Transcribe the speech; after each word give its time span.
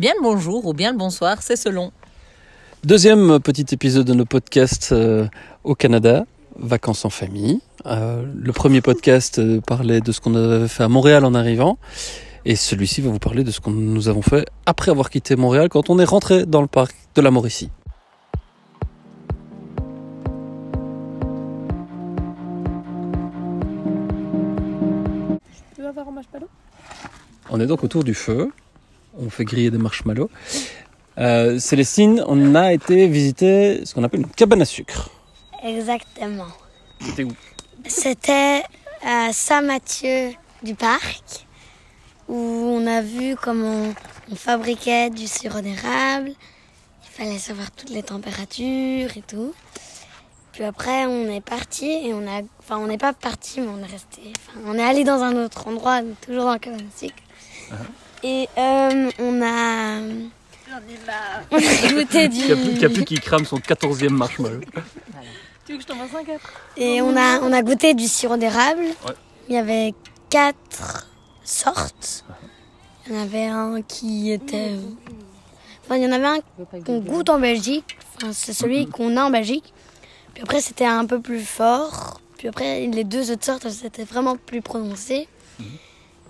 Bien 0.00 0.14
le 0.16 0.22
bonjour 0.22 0.64
ou 0.64 0.72
bien 0.72 0.92
le 0.92 0.96
bonsoir, 0.96 1.42
c'est 1.42 1.56
selon. 1.56 1.92
Deuxième 2.84 3.38
petit 3.38 3.66
épisode 3.70 4.06
de 4.06 4.14
nos 4.14 4.24
podcasts 4.24 4.92
euh, 4.92 5.28
au 5.62 5.74
Canada, 5.74 6.24
vacances 6.58 7.04
en 7.04 7.10
famille. 7.10 7.60
Euh, 7.84 8.24
le 8.34 8.52
premier 8.54 8.80
podcast 8.80 9.38
euh, 9.38 9.60
parlait 9.60 10.00
de 10.00 10.10
ce 10.10 10.22
qu'on 10.22 10.34
avait 10.34 10.68
fait 10.68 10.84
à 10.84 10.88
Montréal 10.88 11.26
en 11.26 11.34
arrivant. 11.34 11.76
Et 12.46 12.56
celui-ci 12.56 13.02
va 13.02 13.10
vous 13.10 13.18
parler 13.18 13.44
de 13.44 13.50
ce 13.50 13.60
que 13.60 13.68
nous 13.68 14.08
avons 14.08 14.22
fait 14.22 14.46
après 14.64 14.90
avoir 14.90 15.10
quitté 15.10 15.36
Montréal 15.36 15.68
quand 15.68 15.90
on 15.90 15.98
est 15.98 16.04
rentré 16.04 16.46
dans 16.46 16.62
le 16.62 16.66
parc 16.66 16.96
de 17.14 17.20
la 17.20 17.30
Mauricie. 17.30 17.68
Tu 25.74 25.82
veux 25.82 25.88
avoir 25.88 26.08
un 26.08 26.14
On 27.50 27.60
est 27.60 27.66
donc 27.66 27.84
autour 27.84 28.02
du 28.02 28.14
feu. 28.14 28.50
On 29.18 29.30
fait 29.30 29.44
griller 29.44 29.70
des 29.70 29.78
marshmallows. 29.78 30.30
Euh, 31.18 31.58
Célestine, 31.58 32.24
on 32.26 32.54
a 32.54 32.72
été 32.72 33.06
visiter 33.08 33.84
ce 33.84 33.94
qu'on 33.94 34.04
appelle 34.04 34.20
une 34.20 34.30
cabane 34.30 34.62
à 34.62 34.64
sucre. 34.64 35.10
Exactement. 35.62 36.48
C'était 37.00 37.24
où? 37.24 37.32
C'était 37.86 38.62
à 39.04 39.32
Saint-Mathieu 39.32 40.30
du 40.62 40.74
Parc 40.74 41.46
où 42.28 42.36
on 42.36 42.86
a 42.86 43.02
vu 43.02 43.34
comment 43.36 43.92
on 44.30 44.34
fabriquait 44.36 45.10
du 45.10 45.26
sirop 45.26 45.60
d'érable. 45.60 46.30
Il 47.04 47.10
fallait 47.10 47.38
savoir 47.38 47.70
toutes 47.72 47.90
les 47.90 48.02
températures 48.02 49.16
et 49.16 49.22
tout. 49.26 49.52
Puis 50.52 50.64
après, 50.64 51.06
on 51.06 51.28
est 51.28 51.40
parti 51.40 51.86
et 51.86 52.14
on 52.14 52.26
a. 52.26 52.42
Enfin, 52.60 52.78
on 52.78 52.86
n'est 52.86 52.98
pas 52.98 53.12
parti, 53.12 53.60
mais 53.60 53.68
on 53.68 53.78
est 53.78 53.90
resté. 53.90 54.20
Enfin, 54.38 54.60
on 54.66 54.78
est 54.78 54.82
allé 54.82 55.04
dans 55.04 55.22
un 55.22 55.34
autre 55.44 55.66
endroit, 55.68 56.00
toujours 56.24 56.44
dans 56.44 56.52
la 56.52 56.58
cabane 56.58 56.80
à 56.80 56.98
sucre. 56.98 57.14
Et 58.22 58.48
euh, 58.58 59.10
on 59.18 59.42
a. 59.42 60.00
On 61.50 61.56
a 61.56 61.92
goûté 61.92 62.28
du. 62.28 62.46
Capu, 62.46 62.78
Capu 62.78 63.04
qui 63.04 63.18
crame 63.18 63.44
son 63.44 63.58
14e 63.58 64.10
marshmallow. 64.10 64.60
Tu 65.66 65.72
veux 65.72 65.78
que 65.78 65.82
je 65.82 65.88
t'en 65.88 65.96
fasse 65.96 66.14
un 66.20 66.24
quatre 66.24 66.52
Et 66.76 67.02
on 67.02 67.16
a, 67.16 67.40
on 67.40 67.52
a 67.52 67.62
goûté 67.62 67.94
du 67.94 68.06
sirop 68.06 68.36
d'érable. 68.36 68.82
Ouais. 68.82 69.14
Il 69.48 69.54
y 69.54 69.58
avait 69.58 69.94
quatre 70.28 71.08
sortes. 71.44 72.24
Il 73.06 73.14
y 73.14 73.18
en 73.18 73.22
avait 73.22 73.46
un 73.46 73.82
qui 73.82 74.30
était. 74.30 74.76
Enfin, 75.84 75.96
il 75.96 76.04
y 76.04 76.06
en 76.06 76.12
avait 76.12 76.26
un 76.26 76.38
qu'on 76.84 77.00
goûte 77.00 77.30
en 77.30 77.40
Belgique. 77.40 77.96
Enfin, 78.16 78.32
c'est 78.32 78.52
celui 78.52 78.86
qu'on 78.86 79.16
a 79.16 79.24
en 79.24 79.30
Belgique. 79.30 79.72
Puis 80.34 80.42
après, 80.42 80.60
c'était 80.60 80.84
un 80.84 81.06
peu 81.06 81.20
plus 81.20 81.40
fort. 81.40 82.20
Puis 82.38 82.48
après, 82.48 82.86
les 82.86 83.04
deux 83.04 83.30
autres 83.32 83.44
sortes, 83.44 83.68
c'était 83.70 84.04
vraiment 84.04 84.36
plus 84.36 84.62
prononcé. 84.62 85.26
Et 85.58 85.64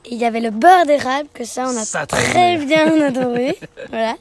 il 0.07 0.19
y 0.19 0.25
avait 0.25 0.41
le 0.41 0.51
beurre 0.51 0.87
d'érable, 0.87 1.29
que 1.33 1.45
ça, 1.45 1.65
on 1.67 1.77
a 1.77 1.85
Ça, 1.85 2.07
très 2.07 2.57
bien 2.59 3.01
adoré. 3.01 3.59
voilà. 3.91 4.17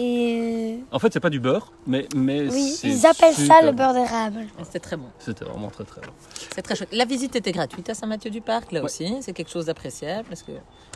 Et 0.00 0.78
En 0.92 0.98
fait, 1.00 1.12
c'est 1.12 1.18
pas 1.20 1.28
du 1.30 1.40
beurre, 1.40 1.72
mais, 1.86 2.06
mais 2.14 2.48
oui, 2.48 2.78
ils 2.84 3.04
appellent 3.04 3.34
ça 3.34 3.60
le 3.62 3.72
beurre 3.72 3.94
d'érable. 3.94 4.46
C'était 4.62 4.78
très 4.78 4.96
bon. 4.96 5.06
C'était 5.18 5.44
vraiment 5.44 5.70
très 5.70 5.82
très 5.84 6.00
bon. 6.00 6.12
C'est 6.54 6.62
très 6.62 6.76
chouette. 6.76 6.90
La 6.92 7.04
visite 7.04 7.34
était 7.34 7.50
gratuite 7.50 7.90
à 7.90 7.94
Saint-Mathieu-du-Parc, 7.94 8.70
là 8.70 8.78
Ouais. 8.80 8.84
aussi. 8.86 9.16
C'est 9.22 9.32
quelque 9.32 9.50
chose 9.50 9.66
d'appréciable 9.66 10.28
parce 10.28 10.42
que 10.44 10.52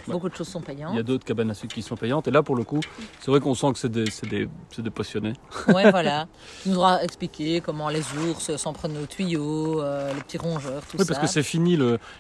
beaucoup 0.07 0.29
de 0.29 0.35
choses 0.37 0.47
sont 0.49 0.61
Il 0.69 0.69
y 0.69 0.73
a 0.73 0.87
payantes. 0.87 0.99
d'autres 1.01 1.25
cabanes 1.25 1.51
à 1.51 1.55
sucre 1.55 1.75
qui 1.75 1.83
sont 1.83 1.97
payantes. 1.97 2.29
Et 2.29 2.31
là, 2.31 2.45
pour 2.45 2.55
le 2.55 2.63
coup, 2.63 2.79
c'est 3.21 3.31
vrai 3.33 3.41
qu'on 3.41 3.55
sent 3.57 3.73
que 3.73 3.79
c'est 3.81 3.89
des, 3.89 4.05
des, 4.31 4.49
des 4.79 4.91
passionnés. 4.91 5.33
Ouais, 5.75 5.91
voilà. 5.91 6.29
Tu 6.63 6.69
nous 6.69 6.77
auras 6.77 7.01
expliqué 7.03 7.61
comment 7.61 7.89
les 7.89 8.03
ours 8.29 8.55
s'en 8.57 8.73
prenaient 8.73 9.01
aux 9.01 9.07
tuyaux, 9.07 9.83
euh, 9.83 10.15
les 10.15 10.21
petits 10.21 10.39
rongeurs, 10.39 10.81
tout 10.89 10.97
Oui, 10.99 11.05
ça. 11.05 11.13
parce 11.13 11.19
que 11.19 11.27
c'est 11.27 11.43
fini 11.43 11.77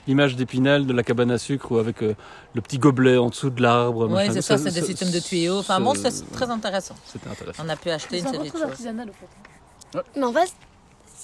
l'image 0.08 0.34
d'Épinal 0.34 0.84
de 0.84 0.92
la 0.92 1.04
cabane 1.04 1.30
à 1.30 1.38
sucre 1.38 1.70
ou 1.70 1.78
avec 1.78 2.02
euh, 2.02 2.14
le 2.54 2.60
petit 2.60 2.78
gobelet 2.78 3.18
en 3.18 3.28
dessous 3.28 3.50
de 3.50 3.62
l'arbre. 3.62 4.08
Oui, 4.10 4.22
c'est 4.32 4.42
ça, 4.42 4.58
c'est 4.58 4.72
des 4.72 4.82
systèmes 4.82 5.12
de 5.12 5.20
tuyaux. 5.20 5.58
Enfin 5.60 5.78
bon, 5.78 5.94
c'est 5.94 6.10
très 6.32 6.50
intéressant. 6.50 6.71
C'était 6.80 7.28
intéressant. 7.28 7.62
On 7.64 7.68
a 7.68 7.76
pu 7.76 7.90
acheter 7.90 8.18
une 8.18 8.26
série 8.28 8.48
de 8.50 8.52
choses. 8.52 8.62
artisanal 8.62 9.08
au 9.10 9.12
fait. 9.12 10.02
Mais 10.16 10.24
en 10.24 10.32
fait, 10.32 10.52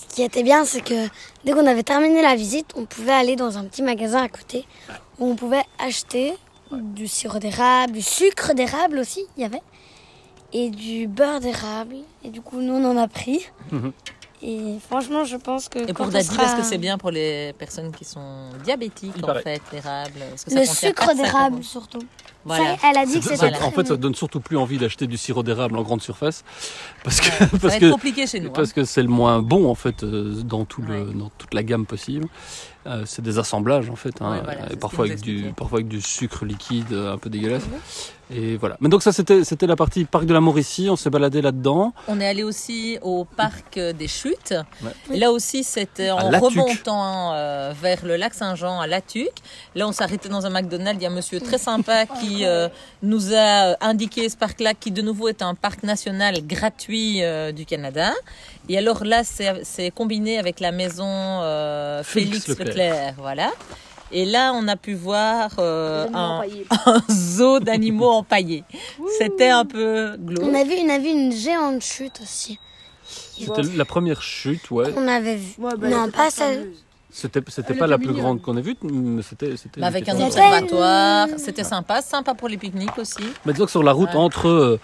ce 0.08 0.14
qui 0.14 0.22
était 0.22 0.42
bien, 0.42 0.64
c'est 0.64 0.82
que 0.82 1.08
dès 1.44 1.52
qu'on 1.52 1.66
avait 1.66 1.82
terminé 1.82 2.20
la 2.22 2.34
visite, 2.36 2.72
on 2.76 2.84
pouvait 2.84 3.12
aller 3.12 3.36
dans 3.36 3.56
un 3.58 3.64
petit 3.64 3.82
magasin 3.82 4.22
à 4.22 4.28
côté 4.28 4.66
où 5.18 5.26
on 5.30 5.36
pouvait 5.36 5.64
acheter 5.78 6.34
du 6.70 7.06
sirop 7.08 7.38
d'érable, 7.38 7.94
du 7.94 8.02
sucre 8.02 8.52
d'érable 8.52 8.98
aussi, 8.98 9.24
il 9.36 9.42
y 9.42 9.46
avait, 9.46 9.62
et 10.52 10.68
du 10.70 11.06
beurre 11.08 11.40
d'érable. 11.40 11.96
Et 12.24 12.28
du 12.30 12.40
coup, 12.42 12.60
nous, 12.60 12.74
on 12.74 12.84
en 12.90 12.96
a 12.98 13.08
pris. 13.08 13.46
Mhm. 13.72 13.92
Et 14.40 14.78
franchement, 14.86 15.24
je 15.24 15.36
pense 15.36 15.68
que 15.68 15.80
Et 15.80 15.92
pour 15.92 16.06
Daddy, 16.08 16.26
sera- 16.26 16.36
parce 16.36 16.54
que 16.54 16.62
c'est 16.62 16.78
bien 16.78 16.96
pour 16.98 17.10
les 17.10 17.52
personnes 17.54 17.90
qui 17.90 18.04
sont 18.04 18.50
diabétiques, 18.62 19.12
Il 19.16 19.24
en 19.24 19.28
paraît. 19.28 19.42
fait, 19.42 19.62
l'érable. 19.72 20.20
le 20.50 20.64
sucre 20.64 21.14
d'érable 21.14 21.64
surtout. 21.64 21.98
Voilà. 22.44 22.76
Ça, 22.78 22.88
elle 22.90 22.98
a 22.98 23.04
dit 23.06 23.18
que 23.20 23.24
c'était 23.26 23.50
très 23.50 23.64
en 23.64 23.70
fait, 23.70 23.86
ça 23.86 23.96
donne 23.96 24.14
surtout 24.14 24.40
plus 24.40 24.56
envie 24.56 24.78
d'acheter 24.78 25.06
du 25.06 25.16
sirop 25.16 25.42
d'érable 25.42 25.76
en 25.76 25.82
grande 25.82 26.00
surface. 26.02 26.44
Parce 27.04 27.20
que 27.20 27.26
Ça 27.26 27.44
va 27.46 27.58
parce 27.58 27.74
être 27.74 27.80
que 27.80 27.90
compliqué 27.90 28.26
chez 28.26 28.40
nous. 28.40 28.48
hein. 28.48 28.52
parce 28.54 28.72
que 28.72 28.84
c'est 28.84 29.02
le 29.02 29.08
moins 29.08 29.40
bon 29.42 29.68
en 29.68 29.74
fait 29.74 30.02
euh, 30.02 30.40
dans 30.44 30.64
tout 30.64 30.80
le 30.82 30.88
Ouais. 31.04 31.12
dans 31.14 31.30
toute 31.36 31.52
la 31.52 31.62
gamme 31.62 31.84
possible. 31.84 32.26
Euh, 32.88 33.02
c'est 33.06 33.22
des 33.22 33.38
assemblages 33.38 33.90
en 33.90 33.96
fait, 33.96 34.14
hein, 34.20 34.32
Ouais, 34.32 34.40
voilà, 34.42 34.60
et 34.60 34.68
c'est 34.68 34.74
ce 34.74 34.78
parfois 34.78 35.04
avec 35.04 35.20
du 35.20 35.32
expliquait. 35.32 35.54
parfois 35.54 35.78
avec 35.78 35.88
du 35.88 36.00
sucre 36.00 36.44
liquide 36.44 36.92
euh, 36.92 37.12
un 37.12 37.18
peu 37.18 37.28
dégueulasse. 37.28 37.64
Et 38.30 38.56
voilà. 38.56 38.76
Mais 38.80 38.88
donc 38.90 39.02
ça 39.02 39.12
c'était 39.12 39.42
c'était 39.42 39.66
la 39.66 39.76
partie 39.76 40.04
parc 40.04 40.26
de 40.26 40.34
la 40.34 40.40
Mauricie. 40.40 40.88
On 40.90 40.96
s'est 40.96 41.08
baladé 41.08 41.40
là-dedans. 41.40 41.94
On 42.08 42.20
est 42.20 42.26
allé 42.26 42.42
aussi 42.42 42.98
au 43.00 43.24
parc 43.24 43.78
des 43.78 44.08
Chutes. 44.08 44.54
Ouais. 44.82 45.18
Là 45.18 45.32
aussi, 45.32 45.64
c'était 45.64 46.10
en 46.10 46.28
remontant 46.28 47.32
euh, 47.32 47.72
vers 47.80 48.04
le 48.04 48.16
lac 48.16 48.34
Saint-Jean 48.34 48.80
à 48.80 48.86
Latuc. 48.86 49.30
Là, 49.74 49.88
on 49.88 49.92
s'est 49.92 50.02
arrêté 50.02 50.28
dans 50.28 50.44
un 50.44 50.50
McDonald's. 50.50 51.00
Il 51.00 51.04
y 51.04 51.06
a 51.06 51.10
un 51.10 51.14
monsieur 51.14 51.40
très 51.40 51.56
sympa 51.56 52.04
qui 52.20 52.44
euh, 52.44 52.68
nous 53.02 53.32
a 53.34 53.76
indiqué 53.82 54.28
ce 54.28 54.36
parc-là, 54.36 54.74
qui 54.74 54.90
de 54.90 55.00
nouveau 55.00 55.28
est 55.28 55.40
un 55.40 55.54
parc 55.54 55.82
national 55.82 56.46
gratuit 56.46 57.22
euh, 57.22 57.50
du 57.52 57.64
Canada. 57.64 58.12
Et 58.68 58.76
alors 58.76 59.04
là, 59.04 59.24
c'est 59.24 59.62
c'est 59.64 59.90
combiné 59.90 60.38
avec 60.38 60.60
la 60.60 60.72
maison 60.72 61.06
euh, 61.06 62.02
Félix 62.02 62.44
Félix, 62.44 62.48
Leclerc. 62.48 62.74
Voilà. 63.18 63.50
Et 64.10 64.24
là, 64.24 64.52
on 64.54 64.66
a 64.68 64.76
pu 64.76 64.94
voir 64.94 65.50
euh, 65.58 66.06
un, 66.14 66.42
zoo 67.10 67.60
d'animaux 67.60 68.08
empaillés. 68.10 68.64
C'était 69.18 69.50
un 69.50 69.64
peu 69.64 70.12
On 70.18 70.24
glauque. 70.24 70.54
a 70.54 70.64
vu, 70.64 70.74
on 70.82 70.88
a 70.88 70.98
vu 70.98 71.08
une 71.08 71.32
géante 71.32 71.82
chute 71.82 72.20
aussi. 72.22 72.58
C'était 73.06 73.62
la 73.76 73.84
première 73.84 74.22
chute, 74.22 74.70
ouais. 74.70 74.92
On 74.96 75.06
avait 75.06 75.36
vu. 75.36 75.54
Ouais, 75.58 75.72
bah, 75.78 75.88
non, 75.88 76.10
pas 76.10 76.30
celle. 76.30 76.70
C'était 77.10 77.40
pas 77.40 77.86
la 77.86 77.96
plus 77.98 78.12
grande 78.12 78.42
qu'on 78.42 78.56
ait 78.58 78.62
vue, 78.62 78.76
mais 78.82 79.22
c'était 79.22 79.54
avec 79.80 80.08
un 80.08 80.20
observatoire, 80.20 81.26
c'était 81.38 81.64
sympa, 81.64 82.02
sympa 82.02 82.34
pour 82.34 82.48
les 82.48 82.58
pique-niques 82.58 82.98
aussi. 82.98 83.22
Mais 83.46 83.52
disons 83.54 83.64
que 83.64 83.70
sur 83.70 83.82
la 83.82 83.92
route 83.92 84.10
Ouais. 84.10 84.16
entre, 84.16 84.46
euh, 84.46 84.80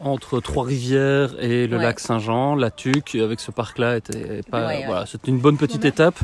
entre 0.00 0.40
Trois-Rivières 0.40 1.36
et 1.40 1.68
le 1.68 1.76
Ouais. 1.76 1.82
lac 1.84 2.00
Saint-Jean, 2.00 2.56
la 2.56 2.72
Tuque, 2.72 3.14
avec 3.14 3.38
ce 3.38 3.52
parc-là, 3.52 3.96
était 3.96 4.42
pas. 4.50 4.66
Ouais. 4.66 4.84
Voilà, 4.86 5.06
c'était 5.06 5.30
une 5.30 5.38
bonne 5.38 5.56
petite 5.56 5.84
étape 5.84 6.18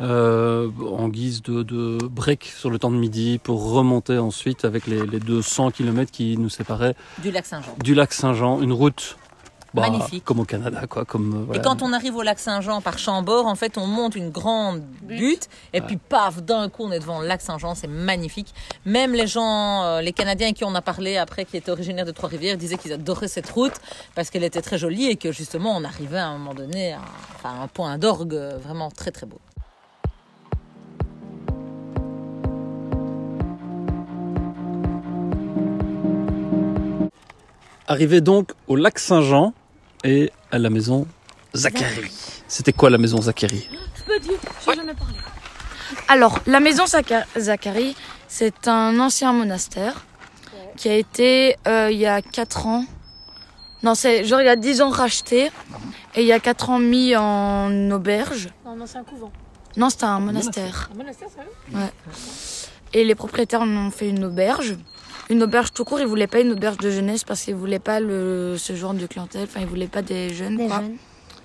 euh, 0.00 0.68
en 0.98 1.08
guise 1.08 1.42
de, 1.42 1.62
de 1.62 1.98
break 2.06 2.44
sur 2.44 2.70
le 2.70 2.78
temps 2.78 2.90
de 2.90 2.96
midi 2.96 3.38
pour 3.42 3.70
remonter 3.72 4.18
ensuite 4.18 4.64
avec 4.64 4.86
les, 4.86 5.06
les 5.06 5.20
200 5.20 5.70
km 5.70 6.10
qui 6.10 6.36
nous 6.36 6.48
séparaient 6.48 6.94
Du 7.22 7.30
lac 7.30 7.46
Saint-Jean. 7.46 7.74
du 7.82 7.94
lac 7.94 8.12
Saint-Jean, 8.12 8.60
une 8.60 8.72
route. 8.72 9.16
bah, 9.72 9.82
Magnifique. 9.82 10.24
Comme 10.24 10.40
au 10.40 10.44
Canada, 10.44 10.86
quoi. 10.88 11.04
Comme, 11.04 11.34
euh, 11.34 11.44
voilà. 11.46 11.60
Et 11.60 11.64
quand 11.64 11.82
on 11.82 11.92
arrive 11.92 12.16
au 12.16 12.22
lac 12.22 12.38
Saint-Jean 12.40 12.80
par 12.80 12.98
Chambord, 12.98 13.46
en 13.46 13.54
fait, 13.54 13.76
on 13.78 13.86
monte 13.86 14.14
une 14.16 14.30
grande 14.30 14.82
butte, 15.02 15.48
et 15.72 15.80
puis 15.80 15.96
paf, 15.96 16.42
d'un 16.42 16.68
coup, 16.68 16.82
on 16.84 16.92
est 16.92 16.98
devant 17.00 17.20
le 17.20 17.26
lac 17.28 17.40
Saint-Jean, 17.40 17.74
c'est 17.76 17.86
magnifique. 17.88 18.52
Même 18.84 19.12
les 19.14 19.26
gens, 19.28 19.84
euh, 19.84 20.00
les 20.00 20.12
Canadiens 20.12 20.46
avec 20.48 20.56
qui 20.56 20.64
on 20.64 20.74
a 20.74 20.82
parlé 20.82 21.16
après, 21.18 21.44
qui 21.44 21.56
étaient 21.56 21.70
originaires 21.72 22.04
de 22.06 22.12
Trois-Rivières, 22.12 22.56
disaient 22.56 22.76
qu'ils 22.78 22.92
adoraient 22.92 23.28
cette 23.28 23.50
route 23.50 23.74
parce 24.16 24.30
qu'elle 24.30 24.44
était 24.44 24.62
très 24.62 24.78
jolie 24.78 25.06
et 25.06 25.16
que 25.16 25.30
justement, 25.32 25.76
on 25.76 25.84
arrivait 25.84 26.18
à 26.18 26.28
un 26.28 26.38
moment 26.38 26.54
donné 26.54 26.92
à, 26.94 27.00
enfin, 27.36 27.60
à 27.60 27.62
un 27.62 27.68
point 27.68 27.96
d'orgue 27.98 28.34
euh, 28.34 28.58
vraiment 28.58 28.90
très 28.90 29.10
très 29.12 29.26
beau. 29.26 29.40
Arrivé 37.86 38.20
donc 38.20 38.52
au 38.66 38.76
lac 38.76 38.98
Saint-Jean 38.98 39.52
et 40.04 40.32
à 40.50 40.58
la 40.58 40.70
maison 40.70 41.06
Zachary. 41.54 42.10
C'était 42.48 42.72
quoi 42.72 42.90
la 42.90 42.98
maison 42.98 43.20
Zachary? 43.20 43.68
Je 43.96 44.02
peux 44.04 44.18
dire, 44.20 44.38
j'ai 44.66 44.74
jamais 44.74 44.94
parlé. 44.94 45.14
Alors, 46.08 46.38
la 46.46 46.60
maison 46.60 46.84
Zacharie, 46.86 47.96
c'est 48.26 48.68
un 48.68 48.98
ancien 48.98 49.32
monastère 49.32 50.04
qui 50.76 50.88
a 50.88 50.96
été, 50.96 51.56
euh, 51.68 51.90
il 51.90 51.98
y 51.98 52.06
a 52.06 52.22
4 52.22 52.66
ans, 52.66 52.84
non, 53.84 53.94
c'est 53.94 54.24
genre 54.24 54.40
il 54.40 54.46
y 54.46 54.48
a 54.48 54.56
10 54.56 54.80
ans 54.80 54.88
racheté 54.88 55.50
et 56.14 56.22
il 56.22 56.26
y 56.26 56.32
a 56.32 56.40
4 56.40 56.70
ans 56.70 56.78
mis 56.78 57.14
en 57.14 57.90
auberge. 57.90 58.48
Non, 58.64 58.74
non, 58.74 58.86
c'est 58.86 58.96
un 58.96 59.04
couvent. 59.04 59.30
Non, 59.76 59.90
c'était 59.90 60.04
un 60.04 60.20
monastère. 60.20 60.88
Un 60.94 60.96
monastère, 60.96 61.28
sérieux 61.28 61.90
Et 62.94 63.04
les 63.04 63.14
propriétaires 63.14 63.60
en 63.60 63.68
ont 63.68 63.90
fait 63.90 64.08
une 64.08 64.24
auberge. 64.24 64.76
Une 65.30 65.42
auberge 65.42 65.72
tout 65.72 65.84
court, 65.84 66.00
ils 66.00 66.06
voulaient 66.06 66.26
pas 66.26 66.40
une 66.40 66.52
auberge 66.52 66.76
de 66.78 66.90
jeunesse 66.90 67.24
parce 67.24 67.42
qu'ils 67.42 67.54
voulaient 67.54 67.78
pas 67.78 67.98
le, 68.00 68.56
ce 68.58 68.74
genre 68.76 68.92
de 68.94 69.06
clientèle. 69.06 69.44
Enfin, 69.44 69.60
ils 69.60 69.66
voulaient 69.66 69.86
pas 69.88 70.02
des 70.02 70.32
jeunes. 70.34 70.56
Des 70.56 70.66
quoi. 70.66 70.76
jeunes. 70.80 70.96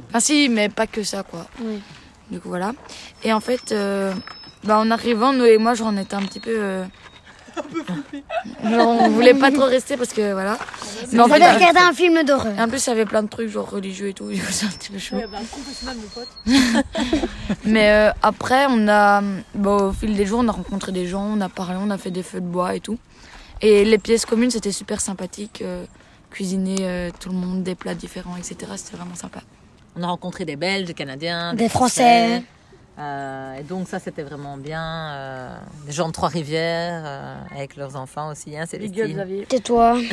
Enfin, 0.10 0.20
si, 0.20 0.50
mais 0.50 0.70
pas 0.70 0.88
que 0.88 1.04
ça, 1.04 1.24
quoi. 1.24 1.46
Oui. 1.62 1.80
Du 2.32 2.40
coup, 2.40 2.50
voilà. 2.50 2.74
Et 3.24 3.32
en 3.34 3.40
fait, 3.40 3.72
euh, 3.72 4.14
bah, 4.64 4.78
en 4.80 4.92
arrivant, 4.92 5.34
nous 5.34 5.46
et 5.46 5.58
moi, 5.58 5.74
genre, 5.76 5.90
on 5.94 5.98
était 5.98 6.16
un 6.16 6.22
petit 6.24 6.40
peu. 6.40 6.52
euh, 6.56 6.84
Genre, 8.64 8.88
on 9.02 9.10
voulait 9.10 9.34
pas 9.34 9.52
trop 9.52 9.66
rester 9.66 9.98
parce 9.98 10.14
que 10.14 10.32
voilà. 10.34 10.58
Mais 11.12 11.20
On 11.20 11.24
en 11.24 11.28
fait, 11.28 11.40
va 11.40 11.54
regarder 11.54 11.80
un 11.80 11.94
film 11.94 12.24
d'horreur. 12.24 12.54
et 12.58 12.62
en 12.62 12.70
plus, 12.70 12.86
il 12.86 12.90
y 12.90 12.94
avait 12.94 13.06
plein 13.06 13.24
de 13.24 13.28
trucs 13.28 13.50
genre 13.50 13.70
religieux 13.70 14.10
et 14.10 14.14
tout. 14.14 14.30
du 14.30 14.40
coup, 14.40 14.48
C'est 14.52 14.66
un 14.66 14.70
petit 14.70 14.92
peu 14.92 15.00
chaud. 15.00 15.16
Ouais, 15.18 15.28
bah, 15.32 15.40
confessionnal, 15.52 15.98
mon 15.98 16.08
pote. 16.08 16.28
Mais 17.66 17.90
euh, 17.92 18.12
après, 18.22 18.66
on 18.70 18.88
a, 18.88 19.22
au 19.66 19.92
fil 19.92 20.16
des 20.16 20.26
jours, 20.26 20.40
on 20.44 20.48
a 20.48 20.52
rencontré 20.54 20.92
des 20.92 21.08
gens, 21.08 21.24
on 21.36 21.42
a 21.42 21.50
parlé, 21.50 21.78
on 21.82 21.90
a 21.90 21.98
fait 21.98 22.12
des 22.12 22.24
feux 22.24 22.40
de 22.42 22.46
bois 22.46 22.76
et 22.76 22.80
tout. 22.80 22.98
Et 23.62 23.84
les 23.86 23.98
pièces 23.98 24.26
communes, 24.26 24.52
c'était 24.52 24.72
super 24.72 25.02
sympathique. 25.02 25.62
euh, 25.62 25.86
cuisiner 26.30 26.78
euh, 26.82 27.10
tout 27.20 27.30
le 27.30 27.36
monde, 27.36 27.64
des 27.64 27.76
plats 27.76 27.96
différents, 27.96 28.38
etc. 28.38 28.72
C'était 28.76 28.98
vraiment 28.98 29.16
sympa. 29.16 29.42
On 29.96 30.04
a 30.04 30.08
rencontré 30.08 30.46
des 30.46 30.56
Belges, 30.56 30.86
des 30.86 30.94
Canadiens, 30.94 31.54
Des 31.54 31.70
Français. 31.70 32.44
Euh, 33.00 33.60
et 33.60 33.64
donc 33.64 33.88
ça, 33.88 34.00
c'était 34.00 34.24
vraiment 34.24 34.58
bien. 34.58 35.12
euh, 35.14 35.58
des 35.86 35.92
gens 35.94 36.08
de 36.08 36.14
Trois-Rivières, 36.14 37.04
euh, 37.06 37.36
avec 37.56 37.76
leurs 37.78 37.96
enfants 37.96 38.32
aussi, 38.32 38.58
hein, 38.58 38.66
Célestine. 38.66 39.14
Xavier. 39.14 39.46
Tais-toi. 39.48 39.98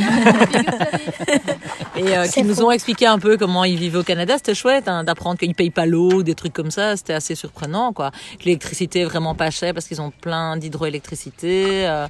Et 1.97 2.17
euh, 2.17 2.27
qui 2.29 2.43
nous 2.43 2.63
ont 2.63 2.71
expliqué 2.71 3.07
un 3.07 3.19
peu 3.19 3.37
comment 3.37 3.65
ils 3.65 3.79
vivaient 3.79 3.99
au 3.99 4.03
Canada. 4.05 4.35
C'était 4.37 4.55
chouette 4.55 4.87
hein, 4.87 5.03
d'apprendre 5.03 5.39
qu'ils 5.39 5.55
payent 5.55 5.71
pas 5.71 5.87
l'eau, 5.87 6.23
des 6.23 6.35
trucs 6.35 6.53
comme 6.53 6.71
ça. 6.71 6.97
C'était 6.97 7.15
assez 7.15 7.35
surprenant, 7.35 7.93
quoi. 7.93 8.11
Que 8.39 8.45
l'électricité 8.45 9.01
est 9.01 9.05
vraiment 9.05 9.35
pas 9.35 9.51
chère 9.51 9.73
parce 9.75 9.87
qu'ils 9.87 10.01
ont 10.01 10.13
plein 10.21 10.57
d'hydroélectricité. 10.57 11.87
euh, 11.89 12.07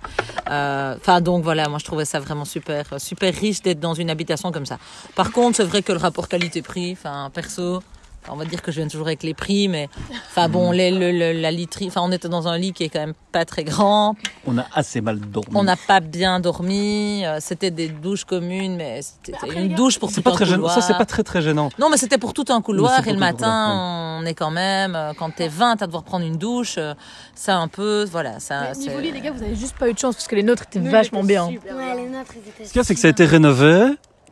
euh, 0.51 0.95
Enfin, 0.97 1.21
donc 1.21 1.45
voilà, 1.45 1.69
moi 1.69 1.79
je 1.79 1.85
trouvais 1.85 2.05
ça 2.05 2.19
vraiment 2.19 2.45
super, 2.45 2.85
super 2.99 3.33
riche 3.35 3.63
d'être 3.63 3.81
dans 3.81 3.95
une 3.95 4.11
habitation 4.11 4.51
comme 4.53 4.67
ça. 4.67 4.79
Par 5.15 5.31
contre, 5.33 5.57
c'est 5.57 5.65
vrai 5.65 5.83
que 5.83 5.93
le 5.93 5.99
rapport 5.99 6.29
qualité-prix, 6.29 6.93
enfin 6.93 7.31
perso. 7.33 7.83
On 8.31 8.37
va 8.37 8.45
dire 8.45 8.61
que 8.63 8.73
je 8.73 8.81
viens 8.81 8.89
toujours 8.89 9.07
avec 9.07 9.23
les 9.23 9.35
prix, 9.35 9.69
mais 9.69 9.89
enfin 10.31 10.49
bon, 10.49 10.73
les, 10.73 10.91
le, 10.91 11.13
le- 11.13 11.41
la 11.41 11.51
literie, 11.51 11.87
enfin 11.89 12.01
on 12.05 12.11
était 12.13 12.29
dans 12.29 12.49
un 12.49 12.59
lit 12.59 12.73
qui 12.73 12.85
est 12.85 12.89
quand 12.89 12.99
même 13.01 13.15
pas 13.33 13.45
très 13.45 13.63
grand. 13.65 14.17
On 14.47 14.59
a 14.59 14.67
assez 14.75 15.01
mal 15.01 15.21
dormi. 15.21 15.51
On 15.55 15.63
n'a 15.63 15.77
pas 15.77 16.01
bien 16.01 16.41
dormi. 16.41 17.25
euh, 17.25 17.39
C'était 17.41 17.71
des 17.71 17.89
douches 17.89 18.25
communes, 18.25 18.77
mais 18.77 19.01
c'était 19.03 19.37
une 19.61 19.75
douche 19.75 19.99
pour 19.99 20.13
tout 20.13 20.23
pas 20.23 20.31
un 20.31 20.35
très 20.35 20.45
gênant. 20.45 20.57
couloir. 20.59 20.75
Ça, 20.75 20.81
c'est 20.81 20.97
pas 20.99 21.05
très 21.05 21.23
très 21.23 21.41
gênant. 21.43 21.71
Non, 21.79 21.89
mais 21.91 21.97
c'était 21.97 22.19
pour 22.19 22.33
tout 22.35 22.45
un 22.49 22.61
couloir. 22.61 23.07
Et 23.07 23.13
le 23.13 23.19
matin, 23.19 24.19
on 24.21 24.27
est 24.27 24.35
quand 24.35 24.51
même, 24.51 24.95
euh, 24.97 25.13
quand 25.17 25.31
t'es 25.35 25.49
20 25.49 25.83
à 25.83 25.87
devoir 25.87 26.03
prendre 26.03 26.25
une 26.27 26.37
douche, 26.39 26.77
euh, 26.79 26.95
ça 27.35 27.57
un 27.59 27.69
peu, 27.69 28.05
voilà. 28.11 28.41
Ça, 28.41 28.73
Mais 28.73 28.79
Niveau 28.87 29.01
lit, 29.01 29.13
les 29.13 29.21
gars, 29.21 29.31
vous 29.33 29.43
avez 29.43 29.55
juste 29.57 29.77
pas 29.77 29.89
eu 29.89 29.93
de 29.95 29.99
chance 29.99 30.15
parce 30.17 30.27
que 30.29 30.35
les 30.37 30.43
nôtres 30.43 30.65
étaient 30.65 30.81
Nous, 30.81 30.91
vachement 30.91 31.23
bien. 31.25 31.49
super 31.49 31.77
Ouais, 31.77 31.95
les 31.97 32.09
nôtres, 32.09 32.33
ils 32.35 32.49
étaient. 32.49 32.65
Ce 32.65 32.71
qu'il 32.73 32.79
y 32.79 32.81
a, 32.81 32.85
c'est 32.85 32.95
que 32.95 33.01
ça 33.01 33.09
a 33.09 33.11
été 33.11 33.25
rénové 33.25 33.87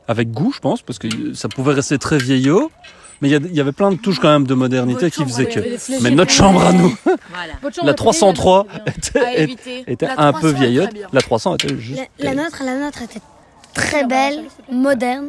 avec 0.09 0.31
goût, 0.33 0.53
je 0.53 0.61
pense, 0.61 0.83
parce 0.83 0.99
que 0.99 1.33
ça 1.35 1.49
pouvait 1.49 1.73
rester 1.75 1.99
très 1.99 2.19
vieillot. 2.19 2.71
Mais 3.21 3.29
il 3.31 3.55
y 3.55 3.61
avait 3.61 3.73
plein 3.73 3.91
de 3.91 3.97
touches 3.97 4.19
quand 4.19 4.29
même 4.31 4.47
de 4.47 4.55
modernité 4.55 5.11
qui 5.11 5.25
faisaient 5.25 5.47
que. 5.47 5.61
Mais 6.03 6.11
notre 6.11 6.33
chambre 6.33 6.65
à 6.65 6.73
nous, 6.73 6.97
Voilà. 7.05 7.55
La 7.83 7.91
est 7.91 7.95
303, 7.95 8.67
très 9.01 9.21
bien. 9.37 9.55
était, 9.55 9.85
était 9.87 10.07
La 10.07 10.13
un 10.21 10.33
300 10.33 10.41
peu 10.41 10.51
vieillotte. 10.51 10.91
La 11.13 11.21
300 11.21 11.55
était 11.55 11.79
juste. 11.79 12.03
La, 12.19 12.35
la 12.35 12.43
nôtre, 12.43 12.63
la 12.65 12.77
nôtre 12.77 13.03
était 13.03 13.21
très 13.73 14.05
belle, 14.07 14.45
moderne. 14.71 15.29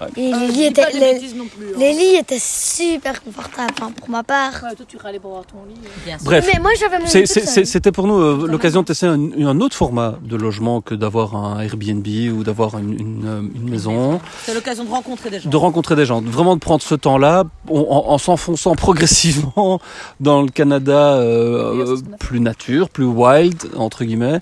Ouais. 0.00 0.06
Euh, 0.18 0.48
lits 0.48 0.64
étaient, 0.64 0.90
les, 0.92 1.18
plus. 1.20 1.28
hein. 1.38 1.78
les 1.78 1.92
lits 1.92 2.16
étaient 2.18 2.38
super 2.40 3.22
confortables. 3.22 3.72
Pour 3.96 4.10
ma 4.10 4.24
part. 4.24 4.52
Ouais, 4.64 4.74
toi, 4.74 4.84
tu 4.88 4.96
râlais 4.96 5.20
pour 5.20 5.30
avoir 5.30 5.46
ton 5.46 5.58
lit. 5.68 5.74
Bien 6.04 6.18
sûr. 6.18 6.24
Bref. 6.24 6.48
Mais 6.52 6.60
moi, 6.60 6.72
j'avais 6.78 6.98
mon 6.98 7.06
C'est- 7.06 7.20
lit 7.20 7.26
c'est- 7.28 7.40
toute 7.40 7.48
c'est- 7.48 7.54
seule. 7.54 7.66
C'était 7.66 7.92
pour 7.92 8.06
nous 8.08 8.16
euh, 8.18 8.46
l'occasion 8.48 8.80
de 8.82 8.86
tester 8.86 9.06
un, 9.06 9.30
un 9.46 9.60
autre 9.60 9.76
format 9.76 10.14
de 10.22 10.34
logement 10.36 10.80
que 10.80 10.96
d'avoir 10.96 11.36
un 11.36 11.60
Airbnb 11.60 12.06
ou 12.36 12.42
d'avoir 12.42 12.76
une, 12.78 12.92
une, 12.98 13.22
euh, 13.26 13.40
une 13.54 13.70
maison, 13.70 14.20
C'est 14.44 14.54
l'occasion 14.54 14.84
de 14.84 14.90
rencontrer 14.90 15.30
des 15.30 15.38
gens. 15.38 15.48
de 15.50 15.56
rencontrer 15.56 15.94
des 15.94 16.04
gens, 16.06 16.20
vraiment 16.20 16.56
de 16.56 16.60
prendre 16.60 16.82
ce 16.82 16.94
temps-là 16.96 17.44
en, 17.70 18.04
en 18.08 18.18
s'enfonçant 18.18 18.74
progressivement 18.74 19.80
dans 20.20 20.42
le 20.42 20.48
Canada 20.48 21.14
euh, 21.14 21.96
plus 22.18 22.40
nature, 22.40 22.88
plus 22.88 23.04
wild 23.04 23.62
entre 23.76 24.04
guillemets. 24.04 24.40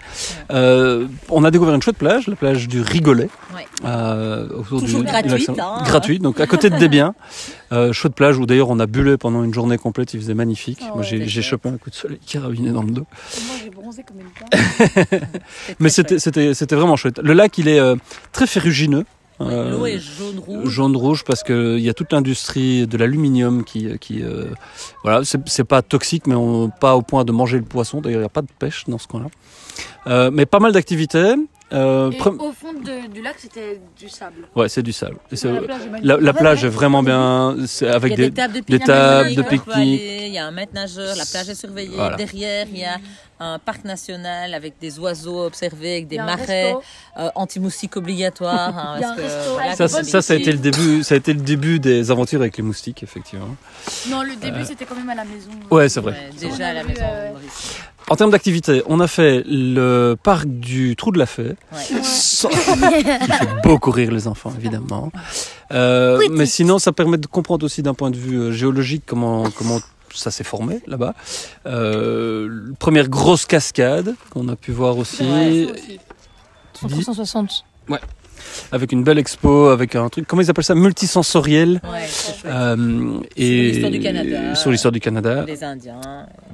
Euh, 0.51 1.07
on 1.29 1.45
a 1.45 1.51
découvert 1.51 1.75
une 1.75 1.83
chouette 1.83 1.99
plage, 1.99 2.27
la 2.27 2.37
plage 2.37 2.69
du 2.69 2.81
Rigolet, 2.81 3.29
Ouais. 3.55 3.67
euh, 3.85 4.49
autour 4.59 4.81
Toujours 4.81 5.01
du, 5.01 5.07
gratuite, 5.07 5.51
hein. 5.51 5.83
gratuite, 5.85 6.23
donc 6.23 6.41
à 6.41 6.47
côté 6.47 6.71
de 6.71 6.77
Desbiens. 6.77 7.15
Euh, 7.73 7.91
chouette 7.95 8.15
plage 8.15 8.37
où 8.37 8.45
d'ailleurs 8.45 8.69
on 8.69 8.79
a 8.81 8.87
bullé 8.87 9.17
pendant 9.17 9.43
une 9.43 9.55
journée 9.55 9.79
complète, 9.79 10.13
il 10.13 10.21
faisait 10.21 10.35
magnifique. 10.35 10.81
Ah 10.83 10.89
Moi 10.89 10.99
ouais, 10.99 11.05
j'ai 11.05 11.27
chouette. 11.27 11.43
chopé 11.43 11.69
un 11.71 11.79
coup 11.79 11.89
de 11.89 11.95
soleil 11.95 12.19
carabiner 12.19 12.71
dans 12.71 12.83
le 12.83 12.91
dos. 12.91 13.07
Moi, 13.47 13.57
j'ai 13.65 13.71
bronzé 13.71 14.03
comme 14.07 14.19
une. 14.21 15.21
Mais 15.81 15.89
c'était 15.89 16.19
c'était 16.19 16.53
c'était 16.53 16.75
vraiment 16.77 16.97
chouette. 16.97 17.19
Le 17.23 17.33
lac 17.33 17.57
il 17.57 17.69
est 17.69 17.79
euh, 17.79 17.97
très 18.33 18.47
ferrugineux. 18.47 19.07
Euh, 19.41 19.71
L'eau 19.71 19.87
est 19.87 19.99
jaune-rouge. 19.99 20.69
jaune-rouge 20.69 21.25
parce 21.25 21.43
que 21.43 21.77
il 21.79 21.83
y 21.83 21.89
a 21.89 21.95
toute 21.95 22.13
l'industrie 22.13 22.87
de 22.87 22.97
l'aluminium 22.97 23.65
qui 23.65 23.99
qui 23.99 24.23
euh, 24.23 24.47
voilà 25.03 25.23
c'est 25.25 25.65
pas 25.65 25.83
toxique 25.83 26.27
mais 26.27 26.35
on, 26.35 26.71
pas 26.71 26.97
au 26.97 27.03
point 27.03 27.25
de 27.25 27.33
manger 27.33 27.59
le 27.59 27.65
poisson. 27.65 28.01
D'ailleurs 28.01 28.21
il 28.21 28.25
y 28.25 28.27
a 28.27 28.31
pas 28.31 28.43
de 28.43 28.53
pêche 28.59 28.85
dans 28.87 28.99
ce 28.99 29.09
coin-là. 29.09 29.27
Euh, 30.07 30.31
mais 30.33 30.47
pas 30.47 30.61
mal 30.61 30.73
d'activités. 30.73 31.35
Euh, 31.73 32.11
Et 32.11 32.17
pre- 32.19 32.37
au 32.39 32.53
fond 32.53 32.73
de- 32.73 33.11
du 33.13 33.23
lac, 33.23 33.37
c'était 33.39 33.81
du 33.99 34.09
sable. 34.09 34.47
Ouais 34.55 34.69
c'est 34.69 34.83
du 34.83 34.93
sable. 34.93 35.17
Et 35.31 35.37
c'est- 35.37 35.51
La 35.51 35.61
plage 35.63 35.81
est 35.83 36.05
la, 36.05 36.17
la 36.19 36.33
Ouais, 36.33 36.39
plage 36.39 36.61
ouais. 36.63 36.67
est 36.69 36.71
vraiment 36.71 37.03
bien. 37.03 37.57
C'est 37.67 37.87
Il 37.87 37.89
y 37.89 37.93
avec 37.95 38.13
a 38.13 38.17
des, 38.17 38.23
des 38.31 38.31
tables 38.33 38.55
de 38.55 38.61
des 39.43 39.49
pique-nique. 39.49 40.03
Il 40.27 40.33
y 40.33 40.39
a 40.39 40.47
un 40.47 40.51
maître 40.51 40.75
nageur, 40.75 41.17
la 41.17 41.25
plage 41.25 41.49
est 41.49 41.55
surveillée. 41.55 41.97
Voilà. 41.97 42.17
Derrière, 42.17 42.67
il 42.71 42.79
y 42.79 42.85
a 42.85 42.99
un 43.41 43.59
parc 43.59 43.85
national 43.85 44.55
avec 44.55 44.75
des 44.81 44.99
oiseaux 45.01 45.41
à 45.43 45.47
observer, 45.47 45.97
avec 58.29 58.47
Il 62.51 62.63
des 62.63 62.71
y 62.71 62.71
a 62.71 62.77
un 62.77 62.77
marais, 62.77 63.03
resto. 63.03 63.19
euh, 63.33 63.37
Euh, 65.73 66.19
Oui, 66.19 66.27
mais 66.31 66.47
sinon, 66.47 66.79
ça 66.79 66.93
permet 66.93 67.19
de 67.19 67.27
comprendre 67.27 67.65
aussi 67.65 67.83
d'un 67.83 67.95
point 67.95 68.11
de 68.11 68.17
vue 68.17 68.37
euh, 68.39 68.53
géologique 68.53 69.05
comment 69.07 69.45
comment 69.51 69.81
ça 70.15 70.31
s'est 70.31 70.45
formé 70.45 70.81
là-bas. 70.87 71.15
Euh, 71.67 72.73
première 72.79 73.09
grosse 73.09 73.47
cascade 73.47 74.15
qu'on 74.31 74.49
a 74.49 74.57
pu 74.57 74.73
voir 74.73 74.99
aussi. 74.99 75.23
Ouais. 75.23 75.69
Tu 76.75 76.85
En 76.85 76.89
dis? 76.89 76.95
360. 77.03 77.65
avec 78.73 78.93
une 78.93 79.05
belle 79.05 79.19
expo, 79.19 79.69
avec 79.69 79.95
un 79.95 80.09
truc, 80.11 80.27
comment 80.27 80.43
ils 80.43 80.51
appellent 80.51 80.65
ça, 80.65 80.75
multisensoriel. 80.75 81.81
Ouais. 81.85 82.07
Euh, 82.45 83.21
et 83.37 83.71
l'histoire 83.71 83.91
du 83.93 84.01
Canada. 84.01 84.55
Sur 84.55 84.71
l'histoire 84.71 84.93
du 84.93 85.01
Canada. 85.01 85.45
Des 85.45 85.65
Indiens. 85.65 86.01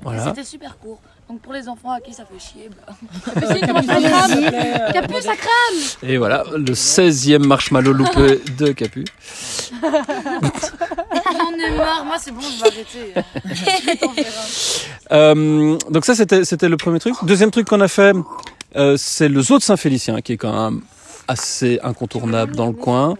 Voilà. 0.02 0.24
C'était 0.26 0.44
super 0.44 0.78
court. 0.78 1.00
Donc 1.28 1.40
pour 1.42 1.52
les 1.52 1.68
enfants 1.68 1.90
à 1.90 2.00
qui 2.00 2.14
ça 2.14 2.24
fait 2.24 2.38
chier, 2.40 2.70
bah, 2.70 2.94
Allez-y. 3.36 4.92
Capu, 4.92 5.20
ça 5.20 5.36
crame 5.36 5.78
Et 6.02 6.16
voilà, 6.16 6.44
le 6.56 6.72
16e 6.72 7.44
marshmallow 7.46 7.92
loupé 7.92 8.40
de 8.56 8.72
Capu. 8.72 9.04
j'en 9.80 11.52
ai 11.58 11.76
marre. 11.76 12.04
Moi, 12.06 12.16
c'est 12.18 12.32
bon, 12.32 12.40
je 12.40 12.64
vais 12.64 12.70
arrêter. 12.70 14.24
Euh, 15.10 15.78
donc 15.88 16.04
ça, 16.04 16.14
c'était 16.14 16.44
c'était 16.44 16.68
le 16.68 16.76
premier 16.76 16.98
truc. 16.98 17.14
Deuxième 17.22 17.50
truc 17.50 17.66
qu'on 17.66 17.80
a 17.80 17.88
fait, 17.88 18.14
euh, 18.76 18.96
c'est 18.98 19.30
le 19.30 19.40
zoo 19.40 19.56
de 19.56 19.62
Saint-Félicien, 19.62 20.20
qui 20.20 20.34
est 20.34 20.36
quand 20.36 20.52
même 20.52 20.82
assez 21.28 21.78
incontournable 21.84 22.56
dans 22.56 22.66
le 22.66 22.72
coin. 22.72 23.16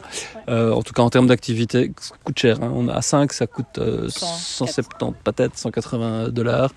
Euh, 0.49 0.73
en 0.73 0.83
tout 0.83 0.93
cas, 0.95 1.03
en 1.03 1.11
termes 1.11 1.27
d'activité, 1.27 1.93
ça 2.01 2.15
coûte 2.25 2.39
cher. 2.39 2.59
Hein. 2.63 2.73
On 2.75 2.89
a 2.89 2.95
à 2.95 3.03
5, 3.03 3.33
ça 3.33 3.47
coûte 3.47 3.79
euh, 3.79 4.09
100, 4.09 4.27
170 4.67 5.13
peut-être 5.23 5.57
180 5.57 6.31
dollars. 6.31 6.71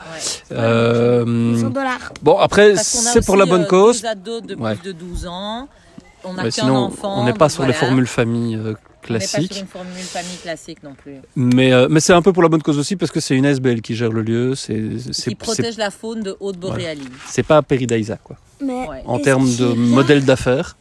Ouais. 0.51 0.57
Euh, 0.57 1.57
100 1.59 1.69
dollars. 1.69 2.11
bon, 2.21 2.37
après, 2.37 2.71
a 2.73 2.75
c'est 2.83 3.25
pour 3.25 3.37
la 3.37 3.45
bonne 3.45 3.63
euh, 3.63 3.67
cause. 3.67 4.01
Deux 4.01 4.07
ados 4.07 4.41
de 4.43 4.55
plus 4.55 4.63
Ouais. 4.63 4.77
de 4.83 4.91
12 4.91 5.25
ans. 5.27 5.67
On 6.23 6.33
n'a 6.33 6.43
Mais 6.43 6.51
qu'un 6.51 6.69
enfant. 6.69 7.21
on 7.21 7.23
n'est 7.25 7.33
pas 7.33 7.45
donc 7.45 7.51
sur 7.51 7.65
les 7.65 7.73
formules 7.73 8.05
famille 8.05 8.59
On 9.09 9.13
n'est 9.13 9.19
pas 9.19 9.25
sur 9.25 9.57
une 9.57 9.67
formule 9.67 9.93
famille 10.03 10.37
classique 10.37 10.83
non 10.83 10.93
plus. 10.93 11.15
Mais, 11.35 11.73
euh, 11.73 11.87
mais 11.89 11.99
c'est 11.99 12.13
un 12.13 12.21
peu 12.21 12.31
pour 12.33 12.43
la 12.43 12.49
bonne 12.49 12.61
cause 12.61 12.77
aussi, 12.77 12.95
parce 12.95 13.11
que 13.11 13.19
c'est 13.19 13.35
une 13.35 13.45
SBL 13.45 13.81
qui 13.81 13.95
gère 13.95 14.11
le 14.11 14.21
lieu. 14.21 14.55
C'est 14.55 14.79
Qui 15.29 15.35
protège 15.35 15.77
la 15.77 15.91
faune 15.91 16.21
de 16.21 16.35
Haute-Boréalie. 16.39 17.07
c'est 17.27 17.43
pas 17.43 17.61
Peridaisa, 17.61 18.17
quoi. 18.17 18.37
Mais 18.61 18.87
Ouais. 18.87 19.01
En 19.05 19.19
termes 19.19 19.53
de 19.55 19.65
modèle 19.73 20.23
d'affaires. 20.25 20.77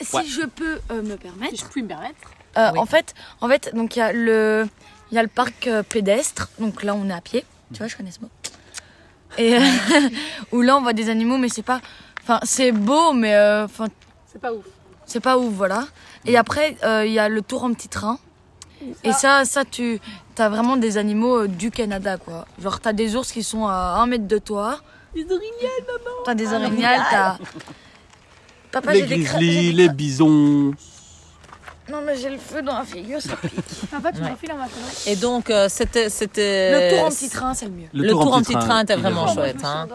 Si 0.00 0.14
Ouais. 0.16 0.22
je 0.26 0.46
peux 0.46 0.78
euh, 0.90 1.02
me 1.02 1.16
permettre. 1.16 1.56
Si 1.56 1.64
je 1.64 1.70
puis 1.70 1.82
me 1.82 1.88
permettre. 1.88 2.14
Euh, 2.58 2.70
Oui. 2.72 2.78
En 2.78 2.86
fait, 2.86 3.14
en 3.40 3.48
fait, 3.48 3.70
donc 3.74 3.96
il 3.96 3.98
y 3.98 4.02
a 4.02 4.12
le, 4.12 4.66
il 5.10 5.14
y 5.14 5.18
a 5.18 5.22
le 5.22 5.28
parc 5.28 5.66
euh, 5.66 5.82
pédestre. 5.82 6.50
Donc 6.58 6.82
là, 6.82 6.94
on 6.94 7.08
est 7.08 7.12
à 7.12 7.20
pied. 7.20 7.44
Tu 7.72 7.78
vois, 7.78 7.86
je 7.88 7.96
connais 7.96 8.10
ce 8.12 8.20
mot. 8.20 8.28
Et 9.38 9.56
euh, 9.56 9.60
où 10.52 10.62
là, 10.62 10.76
on 10.76 10.82
voit 10.82 10.92
des 10.94 11.10
animaux, 11.10 11.36
mais 11.38 11.48
c'est 11.48 11.62
pas, 11.62 11.80
enfin, 12.22 12.40
c'est 12.44 12.72
beau, 12.72 13.12
mais 13.12 13.34
euh, 13.34 13.64
enfin, 13.66 13.88
C'est 14.32 14.40
pas 14.40 14.52
ouf. 14.52 14.64
C'est 15.06 15.20
pas 15.20 15.38
ouf, 15.38 15.52
voilà. 15.54 15.86
Et 16.26 16.36
après, 16.36 16.76
euh, 16.84 17.06
il 17.06 17.12
y 17.12 17.18
a 17.18 17.28
le 17.28 17.40
tour 17.42 17.64
en 17.64 17.72
petit 17.72 17.88
train. 17.88 18.18
Et 19.04 19.12
ça, 19.12 19.44
ça, 19.44 19.64
tu, 19.64 19.98
as 20.38 20.48
vraiment 20.50 20.76
des 20.76 20.98
animaux 20.98 21.42
euh, 21.44 21.48
du 21.48 21.70
Canada, 21.70 22.18
quoi. 22.18 22.46
Genre, 22.62 22.78
t'as 22.80 22.92
des 22.92 23.16
ours 23.16 23.32
qui 23.32 23.42
sont 23.42 23.66
à 23.66 23.96
un 24.00 24.06
mètre 24.06 24.26
de 24.26 24.38
toi. 24.38 24.80
Des 25.14 25.22
orignaux. 25.24 25.42
T'as 26.24 26.34
des 26.34 26.52
orignales, 26.52 27.00
t'as. 27.10 27.38
Papa, 28.72 28.92
les 28.92 29.00
j'ai 29.08 29.16
des 29.16 29.24
cra- 29.24 29.38
j'ai 29.38 29.46
des 29.46 29.72
les 29.72 29.88
cra- 29.88 29.94
bisons. 29.94 30.74
Non, 31.88 31.98
mais 32.04 32.16
j'ai 32.16 32.30
le 32.30 32.38
feu 32.38 32.62
dans 32.62 32.78
la 32.78 32.84
figure, 32.84 33.22
ça 33.22 33.36
pique. 33.36 33.52
Papa, 33.92 34.10
tu 34.10 34.20
Ouais. 34.20 34.28
m'enfiles 34.30 34.50
un 34.50 34.56
maintenant. 34.56 34.82
Et 35.06 35.14
donc, 35.14 35.50
euh, 35.50 35.68
c'était. 35.68 36.10
c'était 36.10 36.72
Le 36.90 36.96
tour 36.96 37.04
en 37.04 37.10
petit 37.10 37.28
train, 37.30 37.54
c'est 37.54 37.66
le 37.66 37.70
mieux. 37.70 37.86
Le, 37.92 38.10
tour, 38.10 38.34
en 38.34 38.40
petit 38.42 38.54
train 38.54 38.82
était 38.82 38.96
vraiment 38.96 39.26
Oh, 39.28 39.32
chouette. 39.34 39.58
hein. 39.64 39.86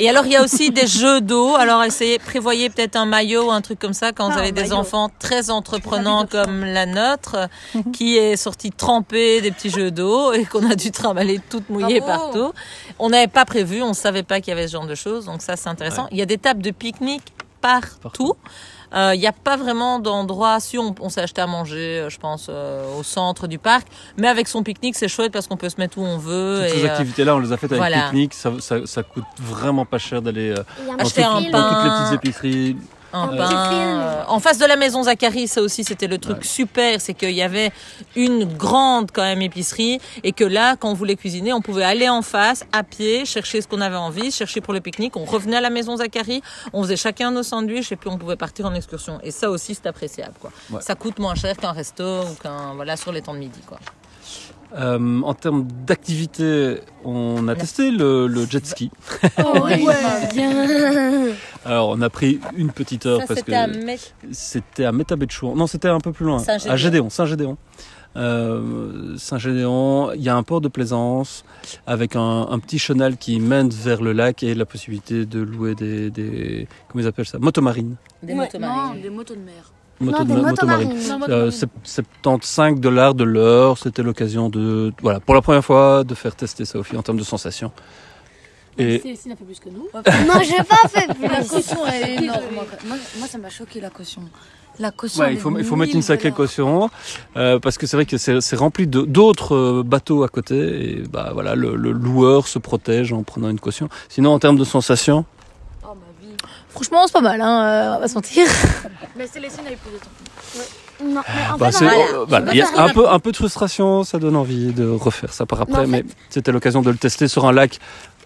Et 0.00 0.08
alors, 0.10 0.26
il 0.26 0.32
y 0.32 0.36
a 0.36 0.42
aussi 0.42 0.70
des 0.70 0.88
jeux 0.88 1.20
d'eau. 1.20 1.54
Alors, 1.54 1.84
essayez, 1.84 2.18
prévoyez 2.18 2.70
peut-être 2.70 2.96
un 2.96 3.06
maillot 3.06 3.46
ou 3.46 3.50
un 3.52 3.60
truc 3.60 3.78
comme 3.78 3.92
ça 3.92 4.10
quand 4.12 4.26
vous 4.30 4.34
Ah, 4.36 4.40
avez 4.40 4.48
un 4.48 4.52
des 4.52 4.62
maillot. 4.62 4.74
enfants 4.74 5.10
très 5.20 5.48
entreprenants 5.50 6.26
comme 6.26 6.64
la 6.64 6.86
nôtre, 6.86 7.48
qui 7.92 8.16
est 8.16 8.34
sortie 8.36 8.72
tremper 8.72 9.40
des 9.40 9.52
petits 9.52 9.70
jeux 9.70 9.92
d'eau 9.92 10.32
et 10.32 10.44
qu'on 10.44 10.68
a 10.68 10.74
dû 10.74 10.90
trimballer 10.90 11.40
toutes 11.48 11.68
mouillées 11.70 12.00
Bravo. 12.00 12.32
partout. 12.32 12.52
On 12.98 13.10
n'avait 13.10 13.28
pas 13.28 13.44
prévu, 13.44 13.80
on 13.82 13.92
savait 13.94 14.24
pas 14.24 14.40
qu'il 14.40 14.48
y 14.48 14.56
avait 14.56 14.66
ce 14.66 14.72
genre 14.72 14.86
de 14.86 14.94
choses. 14.96 15.26
Donc 15.26 15.42
ça, 15.42 15.54
c'est 15.54 15.68
intéressant. 15.68 16.08
Il 16.10 16.18
y 16.18 16.22
a 16.22 16.26
des 16.26 16.38
tables 16.38 16.62
de 16.62 16.72
pique-nique 16.72 17.32
partout. 17.60 17.98
Partout. 18.02 18.34
Euh, 18.94 19.12
Il 19.14 19.20
n'y 19.20 19.26
a 19.26 19.32
pas 19.32 19.56
vraiment 19.56 19.98
d'endroit, 19.98 20.60
si 20.60 20.78
on, 20.78 20.94
on 21.00 21.08
s'est 21.08 21.20
acheté 21.20 21.40
à 21.40 21.46
manger, 21.46 22.00
euh, 22.00 22.08
je 22.10 22.18
pense, 22.18 22.46
euh, 22.48 22.98
au 22.98 23.02
centre 23.02 23.46
du 23.46 23.58
parc, 23.58 23.86
mais 24.16 24.28
avec 24.28 24.48
son 24.48 24.62
pique-nique, 24.62 24.96
c'est 24.96 25.08
chouette 25.08 25.32
parce 25.32 25.46
qu'on 25.46 25.56
peut 25.56 25.68
se 25.68 25.76
mettre 25.78 25.98
où 25.98 26.02
on 26.04 26.18
veut. 26.18 26.62
Toutes 26.66 26.76
et, 26.76 26.80
ces 26.80 26.84
euh, 26.86 26.90
activités-là, 26.90 27.36
on 27.36 27.38
les 27.40 27.52
a 27.52 27.56
faites 27.56 27.72
avec 27.72 27.80
voilà. 27.80 28.04
pique-nique. 28.04 28.34
Ça, 28.34 28.52
ça, 28.60 28.86
ça 28.86 29.02
coûte 29.02 29.24
vraiment 29.38 29.84
pas 29.84 29.98
cher 29.98 30.22
d'aller 30.22 30.50
euh, 30.50 30.62
toutes- 30.98 31.18
un 31.18 31.40
dans 31.42 31.50
pain. 31.50 31.74
toutes 31.74 31.84
les 31.84 31.90
petites 31.90 32.14
épiceries. 32.24 32.76
Un 33.12 33.22
Un 33.22 33.28
pain. 33.28 33.36
petit 33.48 33.68
film. 33.74 33.98
euh, 34.00 34.22
en 34.28 34.38
face 34.40 34.58
de 34.58 34.66
la 34.66 34.76
maison 34.76 35.02
Zacharie, 35.04 35.48
ça 35.48 35.62
aussi 35.62 35.82
c'était 35.84 36.06
le 36.08 36.18
truc 36.18 36.38
Ouais. 36.38 36.44
super, 36.44 37.00
c'est 37.00 37.14
qu'il 37.14 37.30
y 37.30 37.42
avait 37.42 37.70
une 38.16 38.44
grande 38.44 39.10
quand 39.12 39.22
même 39.22 39.40
épicerie 39.42 39.98
et 40.22 40.32
que 40.32 40.44
là, 40.44 40.76
quand 40.76 40.90
on 40.90 40.94
voulait 40.94 41.16
cuisiner, 41.16 41.52
on 41.52 41.60
pouvait 41.62 41.84
aller 41.84 42.08
en 42.08 42.22
face 42.22 42.64
à 42.72 42.82
pied, 42.82 43.24
chercher 43.24 43.60
ce 43.62 43.68
qu'on 43.68 43.80
avait 43.80 43.96
envie, 43.96 44.30
chercher 44.30 44.60
pour 44.60 44.74
le 44.74 44.80
pique-nique. 44.80 45.16
On 45.16 45.24
revenait 45.24 45.56
à 45.56 45.60
la 45.62 45.70
maison 45.70 45.96
Zacharie, 45.96 46.42
on 46.72 46.82
faisait 46.82 46.96
chacun 46.96 47.30
nos 47.30 47.42
sandwichs 47.42 47.90
et 47.92 47.96
puis 47.96 48.10
on 48.10 48.18
pouvait 48.18 48.36
partir 48.36 48.66
en 48.66 48.74
excursion. 48.74 49.18
Et 49.22 49.30
ça 49.30 49.50
aussi 49.50 49.74
c'est 49.74 49.86
appréciable 49.86 50.34
quoi. 50.40 50.50
Ouais. 50.70 50.82
Ça 50.82 50.94
coûte 50.94 51.18
moins 51.18 51.34
cher 51.34 51.56
qu'un 51.56 51.72
resto 51.72 52.04
ou 52.22 52.34
qu'un 52.42 52.74
voilà 52.74 52.96
sur 52.96 53.12
les 53.12 53.22
temps 53.22 53.34
de 53.34 53.38
midi 53.38 53.60
quoi. 53.66 53.78
Euh, 54.76 55.22
en 55.22 55.32
termes 55.34 55.66
d'activité, 55.86 56.80
on 57.04 57.48
a 57.48 57.54
testé 57.54 57.90
le, 57.90 58.26
le 58.26 58.44
jet 58.46 58.64
ski. 58.66 58.90
Oh, 59.42 59.66
bien. 60.34 61.32
Alors, 61.64 61.88
on 61.90 62.00
a 62.02 62.10
pris 62.10 62.38
une 62.56 62.70
petite 62.70 63.06
heure 63.06 63.20
Ça 63.22 63.26
parce 63.28 63.42
que 63.42 63.52
c'était 64.32 64.84
à 64.84 64.92
Métabetchouan. 64.92 65.54
Non, 65.56 65.66
c'était 65.66 65.88
un 65.88 66.00
peu 66.00 66.12
plus 66.12 66.26
loin. 66.26 66.38
Saint-Gédéon. 66.38 66.72
À 66.72 66.76
Gédéon, 66.76 67.10
Saint-Gédéon. 67.10 67.56
Euh, 68.16 69.16
Saint-Gédéon, 69.16 70.12
il 70.12 70.22
y 70.22 70.28
a 70.28 70.36
un 70.36 70.42
port 70.42 70.60
de 70.60 70.68
plaisance 70.68 71.44
avec 71.86 72.16
un, 72.16 72.48
un 72.50 72.58
petit 72.58 72.78
chenal 72.78 73.16
qui 73.16 73.38
mène 73.38 73.68
vers 73.70 74.02
le 74.02 74.12
lac 74.12 74.42
et 74.42 74.54
la 74.54 74.64
possibilité 74.66 75.24
de 75.26 75.40
louer 75.40 75.74
des, 75.74 76.10
des 76.10 76.66
comment 76.88 77.04
ils 77.04 77.06
appellent 77.06 77.26
ça, 77.26 77.38
motomarines. 77.38 77.96
des 78.22 78.32
Ouais, 78.32 78.40
motomarines. 78.40 78.96
non, 78.96 79.02
des 79.02 79.10
motos 79.10 79.34
de 79.34 79.40
mer. 79.40 79.72
Moto 80.00 80.18
non, 80.18 80.24
de- 80.24 80.34
des 80.40 80.46
motomarines. 80.46 80.88
motomarines. 80.88 81.08
Non, 81.08 81.18
moi, 81.18 81.28
Euh, 81.30 81.44
non. 81.46 81.50
c'est- 81.50 81.68
75 81.82 82.80
dollars 82.80 83.14
de 83.14 83.24
l'heure, 83.24 83.78
c'était 83.78 84.02
l'occasion 84.02 84.48
de, 84.48 84.92
voilà, 85.02 85.18
pour 85.20 85.34
la 85.34 85.42
première 85.42 85.64
fois, 85.64 86.04
de 86.04 86.14
faire 86.14 86.34
tester 86.36 86.64
ça 86.64 86.78
aux 86.78 86.82
filles 86.84 86.98
en 86.98 87.02
termes 87.02 87.18
de 87.18 87.24
sensations. 87.24 87.72
Et 88.80 89.00
Célestine 89.00 89.32
a 89.32 89.36
fait 89.36 89.44
plus 89.44 89.58
que 89.58 89.68
nous. 89.70 89.88
Non, 89.94 90.40
j'ai 90.40 90.62
pas 90.62 90.88
fait 90.88 91.08
La 91.08 91.14
plus. 91.40 91.48
caution 91.48 91.84
est 91.86 92.22
énorme. 92.22 92.40
Moi, 92.54 92.96
moi, 93.18 93.26
ça 93.28 93.38
m'a 93.38 93.50
choqué 93.50 93.80
la 93.80 93.90
caution. 93.90 94.22
La 94.78 94.92
caution. 94.92 95.24
ouais, 95.24 95.32
il 95.32 95.40
faut, 95.40 95.50
est 95.56 95.60
il 95.62 95.64
faut 95.64 95.74
mettre 95.74 95.90
une 95.90 95.96
1000 95.98 96.04
sacrée 96.04 96.30
caution 96.30 96.88
euh, 97.36 97.58
parce 97.58 97.76
que 97.78 97.88
c'est 97.88 97.96
vrai 97.96 98.06
que 98.06 98.16
c'est 98.16 98.54
rempli 98.54 98.86
de- 98.86 99.02
d'autres 99.02 99.56
euh, 99.56 99.82
bateaux 99.84 100.22
à 100.22 100.28
côté 100.28 100.54
et 101.00 101.02
bah 101.10 101.30
voilà, 101.34 101.56
le, 101.56 101.74
le 101.74 101.90
loueur 101.90 102.46
se 102.46 102.60
protège 102.60 103.12
en 103.12 103.24
prenant 103.24 103.50
une 103.50 103.58
caution. 103.58 103.88
Sinon, 104.08 104.30
en 104.30 104.38
termes 104.38 104.56
de 104.56 104.62
vie. 104.62 105.26
Franchement, 106.70 107.06
c'est 107.06 107.12
pas 107.12 107.20
mal, 107.20 107.40
hein, 107.40 107.62
euh, 107.64 107.88
on 107.88 107.94
va 107.94 107.98
pas 108.00 108.08
se 108.08 108.14
mentir. 108.14 108.46
Mais 109.16 109.26
Célestine 109.26 109.64
a 109.66 109.72
eu 109.72 109.76
plus 109.76 109.92
de 109.92 109.98
temps. 109.98 110.64
Non, 111.04 111.22
mais 111.28 111.54
en 111.54 111.58
bah, 111.58 111.66
fait, 111.66 111.78
c'est- 111.78 111.84
on 111.84 111.88
va- 112.20 112.24
voilà, 112.28 112.46
peux 112.46 112.52
il 112.52 112.58
y 112.58 112.62
a 112.62 112.66
faire 112.66 112.80
un 112.80 112.88
peu, 112.90 113.08
un 113.08 113.18
peu 113.20 113.30
de 113.32 113.36
frustration, 113.36 114.02
ça 114.04 114.18
donne 114.18 114.34
envie 114.36 114.72
de 114.72 114.88
refaire 114.88 115.32
ça 115.32 115.46
par 115.46 115.60
après, 115.60 115.86
Mais 115.86 116.04
c'était 116.28 116.50
l'occasion 116.52 116.82
de 116.82 116.90
le 116.90 116.96
tester 116.96 117.28
sur 117.28 117.46
un 117.46 117.52
lac 117.52 117.78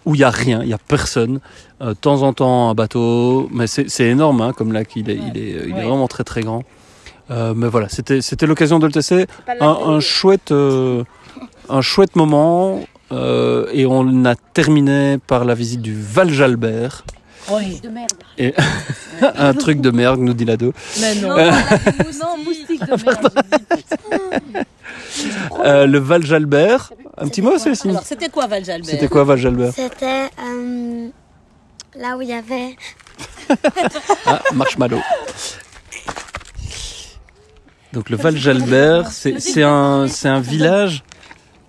où 0.05 0.15
il 0.15 0.21
y 0.21 0.23
a 0.23 0.29
rien, 0.31 0.61
il 0.63 0.69
y 0.69 0.73
a 0.73 0.77
personne. 0.79 1.39
Euh, 1.81 1.89
de 1.89 1.93
temps 1.93 2.23
en 2.23 2.33
temps 2.33 2.69
un 2.71 2.73
bateau, 2.73 3.47
mais 3.51 3.67
c'est 3.67 3.89
c'est 3.89 4.05
énorme 4.05 4.41
hein, 4.41 4.53
comme 4.53 4.73
lac, 4.73 4.89
il 4.95 5.09
est, 5.09 5.15
il 5.15 5.37
est, 5.37 5.49
il 5.65 5.69
est 5.69 5.73
Ouais. 5.73 5.83
vraiment 5.83 6.07
très 6.07 6.23
très 6.23 6.41
grand. 6.41 6.63
Euh, 7.31 7.53
mais 7.55 7.67
voilà, 7.69 7.89
c'était 7.89 8.21
c'était 8.21 8.47
l'occasion 8.47 8.79
de 8.79 8.85
le 8.87 8.91
tester. 8.91 9.27
Un, 9.61 9.67
un 9.67 9.99
chouette, 9.99 10.51
euh, 10.51 11.03
un 11.69 11.81
chouette 11.81 12.15
moment. 12.15 12.81
euh, 13.11 13.67
et 13.71 13.85
on 13.85 14.25
a 14.25 14.33
terminé 14.35 15.19
par 15.27 15.45
la 15.45 15.53
visite 15.53 15.81
du 15.83 15.95
Val 15.95 16.31
Jalbert. 16.31 17.03
Oui. 17.49 17.79
De 17.81 17.89
merde. 17.89 18.11
un 19.37 19.53
truc 19.53 19.81
de 19.81 19.91
merde, 19.91 20.19
nous 20.19 20.33
dit 20.33 20.45
l'ado. 20.45 20.73
Mais 20.99 21.15
non. 21.15 21.35
Non, 21.35 22.43
moustique 22.43 22.81
de 22.85 23.05
merde. 23.05 24.65
Euh, 25.63 25.85
le 25.85 25.99
Val 25.99 26.25
Jalbert. 26.25 26.91
Un 27.17 27.27
petit 27.27 27.41
mot, 27.41 27.57
Célestine 27.57 27.91
Alors 27.91 28.03
c'était 28.03 28.29
quoi 28.29 28.47
Val 28.47 28.65
Jalbert 28.65 28.89
C'était 28.89 29.07
quoi 29.07 29.23
Val 29.23 29.37
Jalbert 29.37 29.71
C'était 29.73 30.29
euh, 30.43 31.09
là 31.95 32.17
où 32.17 32.21
il 32.21 32.29
y 32.29 32.33
avait. 32.33 32.75
Ah, 34.25 34.41
marshmallow. 34.53 34.99
Donc 37.93 38.09
le 38.09 38.17
Val 38.17 38.35
Jalbert, 38.35 39.11
c'est 39.11 39.39
c'est 39.39 39.63
un, 39.63 40.07
c'est 40.07 40.29
un 40.29 40.39
village. 40.39 41.03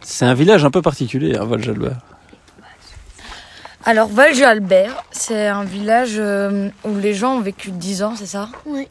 C'est 0.00 0.24
un 0.24 0.34
village 0.34 0.64
un 0.64 0.70
peu 0.70 0.80
particulier, 0.82 1.36
hein, 1.36 1.44
Val 1.44 1.62
Jalbert. 1.62 1.98
Alors, 3.86 4.08
Val-Albert, 4.08 5.04
c'est 5.10 5.46
un 5.46 5.64
village 5.64 6.14
euh, 6.16 6.70
où 6.84 6.96
les 6.96 7.12
gens 7.14 7.36
ont 7.36 7.40
vécu 7.40 7.70
10 7.70 8.02
ans, 8.02 8.14
c'est 8.16 8.26
ça 8.26 8.48
Oui. 8.66 8.88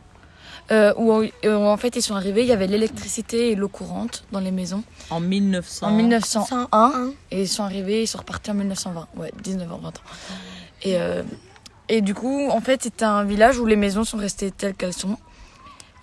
Euh, 0.71 0.93
où, 0.95 1.11
où, 1.11 1.49
en 1.49 1.75
fait 1.75 1.97
ils 1.97 2.01
sont 2.01 2.15
arrivés, 2.15 2.43
il 2.43 2.47
y 2.47 2.53
avait 2.53 2.67
l'électricité 2.67 3.51
et 3.51 3.55
l'eau 3.55 3.67
courante 3.67 4.23
dans 4.31 4.39
les 4.39 4.49
maisons 4.51 4.81
En 5.09 5.19
1900. 5.19 5.87
en 5.87 5.91
1901 5.91 6.45
101. 6.71 7.11
et 7.31 7.41
ils 7.41 7.49
sont 7.49 7.63
arrivés, 7.63 8.03
ils 8.03 8.07
sont 8.07 8.19
repartis 8.19 8.51
en 8.51 8.53
1920, 8.53 9.07
ouais 9.17 9.33
19 9.43 9.69
ans, 9.73 9.79
20 9.83 9.89
ans. 9.89 9.91
Et, 10.83 10.95
euh, 10.97 11.21
et 11.89 11.99
du 11.99 12.13
coup 12.13 12.47
en 12.49 12.61
fait 12.61 12.79
c'est 12.81 13.03
un 13.03 13.25
village 13.25 13.59
où 13.59 13.65
les 13.65 13.75
maisons 13.75 14.05
sont 14.05 14.17
restées 14.17 14.51
telles 14.51 14.73
qu'elles 14.73 14.93
sont 14.93 15.17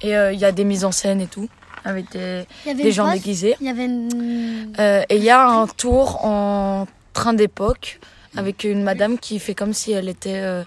et 0.03 0.15
euh, 0.15 0.31
il 0.31 0.39
y 0.39 0.45
a 0.45 0.53
des 0.53 0.65
mises 0.65 0.85
en 0.85 0.93
scène 0.93 1.23
et 1.23 1.27
tout 1.27 1.49
avec 1.87 2.13
des, 2.13 2.45
des 2.67 2.93
gens 2.93 3.05
poste, 3.05 3.17
déguisés 3.17 3.57
Il 3.63 3.67
y 3.67 3.71
avait 3.71 3.87
une. 3.87 4.75
Euh, 4.79 5.03
et 5.09 5.17
il 5.17 5.25
y 5.25 5.31
a 5.31 5.49
un 5.49 5.67
tour 5.69 6.23
en 6.27 6.87
train 7.15 7.33
d'époque 7.33 7.99
avec 8.37 8.65
une 8.65 8.83
madame 8.83 9.19
qui 9.19 9.39
fait 9.39 9.55
comme 9.55 9.73
si 9.73 9.93
elle 9.93 10.09
était 10.09 10.41
euh, 10.41 10.63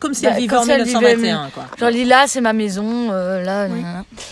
Comme 0.00 0.14
si 0.14 0.22
Bah, 0.22 0.30
elle 0.32 0.36
vivait 0.36 0.48
comme 0.48 0.60
en 0.60 0.64
si 0.64 0.70
elle 0.70 0.84
vivait- 0.84 1.16
1921. 1.16 1.50
Quoi. 1.52 1.64
genre 1.78 1.90
Lila 1.90 2.26
c'est 2.26 2.40
ma 2.40 2.52
maison 2.54 3.10
euh, 3.12 3.42
là 3.42 3.66
Oui. 3.70 3.82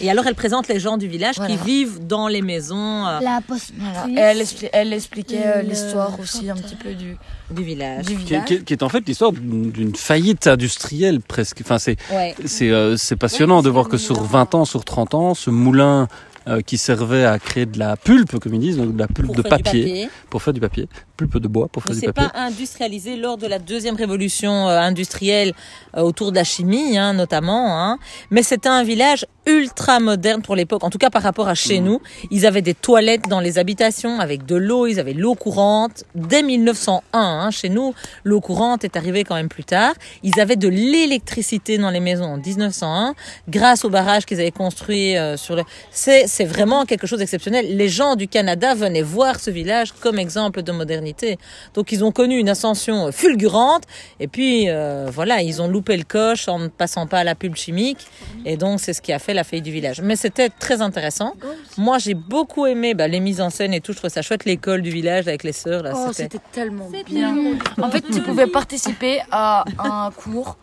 Et 0.00 0.11
alors 0.11 0.26
elle 0.26 0.35
présente 0.35 0.69
les 0.69 0.81
gens 0.81 0.97
du 0.97 1.09
village 1.09 1.37
Voilà. 1.37 1.54
qui 1.54 1.61
vivent 1.62 2.07
dans 2.07 2.26
les 2.28 2.40
maisons 2.40 3.07
euh, 3.07 3.21
La 3.21 3.40
poste. 3.47 3.73
Voilà. 3.76 4.07
Et 4.09 4.19
elle, 4.23 4.38
expli- 4.40 4.71
elle 4.73 4.92
expliquait 4.95 5.62
l'histoire 5.62 6.19
aussi 6.21 6.49
un 6.49 6.54
petit 6.57 6.76
peu 6.76 6.95
du, 6.95 7.16
du 7.50 7.62
village. 7.64 8.07
du 8.07 8.14
Qui, 8.16 8.23
est- 8.23 8.25
village. 8.26 8.45
qui 8.47 8.54
est- 8.54 8.64
qui 8.64 8.73
est 8.73 8.83
en 8.83 8.88
fait 8.88 9.02
l'histoire 9.07 9.33
d'une 9.33 9.95
faillite 9.95 10.47
industrielle 10.47 11.21
presque. 11.21 11.59
Enfin, 11.62 11.78
c'est 11.78 11.97
Ouais. 12.12 12.35
c'est 12.47 12.71
euh, 12.71 12.97
c'est 12.97 13.16
passionnant 13.16 13.59
Ouais, 13.59 13.64
de 13.64 13.69
voir 13.71 13.88
que 13.88 13.99
sur 13.99 14.16
moulin- 14.16 14.28
20 14.31 14.54
ans, 14.54 14.64
sur 14.64 14.85
30 14.85 15.14
ans, 15.14 15.35
ce 15.35 15.50
moulin 15.50 16.09
euh, 16.49 16.61
qui 16.61 16.78
servait 16.78 17.25
à 17.25 17.38
créer 17.38 17.66
de 17.66 17.78
la 17.78 17.96
pulpe, 17.96 18.38
comme 18.38 18.54
ils 18.54 18.61
disent, 18.61 18.76
donc 18.76 18.94
de 18.94 18.99
la 18.99 19.06
pulpe 19.06 19.26
Pour 19.26 19.37
de 19.37 19.42
papier, 19.42 20.08
pour 20.30 20.42
faire 20.42 20.52
du 20.52 20.61
papier, 20.61 20.88
pulpe 21.16 21.38
de 21.38 21.49
bois 21.49 21.68
pour 21.68 21.82
Mais 21.87 21.92
faire 21.92 21.94
du 21.94 22.00
c'est 22.06 22.12
papier. 22.12 22.28
pas 22.32 22.38
industrialisé 22.38 23.16
lors 23.16 23.37
de 23.38 23.46
la 23.46 23.58
deuxième 23.58 23.94
révolution 23.96 24.68
euh, 24.68 24.78
industrielle 24.78 25.52
euh, 25.96 26.00
autour 26.02 26.30
de 26.32 26.37
la 26.37 26.44
chimie, 26.44 26.99
hein, 26.99 27.12
notamment. 27.12 27.78
Hein. 27.80 27.99
Mais 28.30 28.42
c'était 28.42 28.68
un 28.68 28.82
village 28.82 29.26
ultra 29.46 29.99
moderne 30.00 30.42
pour 30.42 30.54
l'époque. 30.54 30.84
En 30.84 30.90
tout 30.90 30.99
cas, 30.99 31.11
par 31.11 31.22
rapport 31.22 31.49
à 31.49 31.54
chez 31.54 31.80
nous, 31.80 32.00
ils 32.30 32.46
avaient 32.46 32.62
des 32.62 32.75
toilettes 32.75 33.28
dans 33.28 33.40
les 33.40 33.58
habitations 33.58 34.20
avec 34.20 34.46
de 34.46 34.56
l'eau. 34.56 34.87
Ils 34.87 35.00
avaient 35.00 35.14
l'eau 35.14 35.34
courante 35.34 36.04
dès 36.14 36.42
1901. 36.42 37.02
Hein. 37.12 37.50
Chez 37.50 37.68
nous, 37.68 37.94
l'eau 38.25 38.40
courante 38.40 38.84
est 38.84 38.96
arrivée 38.96 39.25
quand 39.25 39.34
même 39.34 39.49
plus 39.49 39.64
tard. 39.64 39.94
Ils 40.22 40.38
avaient 40.40 40.56
de 40.56 40.68
l'électricité 40.68 41.78
dans 41.78 41.90
les 41.90 42.00
maisons 42.00 42.25
en 42.25 42.37
1901 42.37 43.14
grâce 43.49 43.84
au 43.84 43.90
barrage 43.90 44.26
qu'ils 44.26 44.40
avaient 44.40 44.50
construit 44.50 45.16
euh, 45.16 45.37
sur 45.37 45.56
le. 45.56 45.62
C'est 45.90 46.26
c'est 46.26 46.44
vraiment 46.44 46.84
quelque 46.84 47.06
chose 47.06 47.18
d'exceptionnel. 47.18 47.76
Les 47.76 47.88
gens 47.88 48.16
du 48.16 48.28
Canada 48.28 48.75
venaient 48.75 49.02
voir 49.02 49.40
ce 49.40 49.50
village 49.50 49.92
comme 49.92 50.18
exemple 50.18 50.62
de 50.62 50.72
modernité. 50.72 51.38
Donc 51.75 51.90
ils 51.92 52.04
ont 52.04 52.12
connu 52.12 52.38
une 52.38 52.49
ascension 52.49 53.11
fulgurante 53.11 53.84
et 54.20 54.28
puis 54.28 54.68
euh, 54.68 55.08
voilà, 55.12 55.42
ils 55.42 55.61
ont 55.61 55.68
loupé 55.68 55.96
le 55.96 56.04
coche 56.04 56.49
en 56.49 56.58
ne 56.58 56.68
passant 56.68 57.06
pas 57.06 57.18
à 57.18 57.25
la 57.25 57.34
pulpe 57.34 57.56
chimique 57.56 58.06
et 58.44 58.56
donc 58.56 58.80
c'est 58.80 58.92
ce 58.92 59.02
qui 59.02 59.12
a 59.12 59.18
fait 59.18 59.31
la 59.34 59.44
faillite 59.44 59.64
du 59.64 59.70
village. 59.72 60.00
Mais 60.02 60.16
c'était 60.16 60.48
très 60.48 60.80
intéressant. 60.82 61.34
Moi 61.78 61.98
j'ai 61.98 62.14
beaucoup 62.14 62.66
aimé 62.66 62.94
bah, 62.94 63.08
les 63.08 63.20
mises 63.20 63.40
en 63.40 63.50
scène 63.50 63.72
et 63.74 63.80
tout, 63.80 63.92
je 63.92 63.98
trouvais 63.98 64.10
ça 64.12 64.22
chouette 64.22 64.44
l'école 64.44 64.82
du 64.82 64.90
village 64.90 65.28
avec 65.28 65.42
les 65.44 65.52
sœurs 65.52 65.82
là, 65.82 65.92
Oh, 65.94 66.08
c'était 66.08 66.22
c'était 66.24 66.38
tellement 66.52 66.88
bien. 67.06 67.36
En 67.80 67.90
fait, 67.90 68.02
tu 68.02 68.20
pouvais 68.22 68.46
participer 68.46 69.20
à 69.30 69.64
un 69.78 70.10
cours 70.10 70.56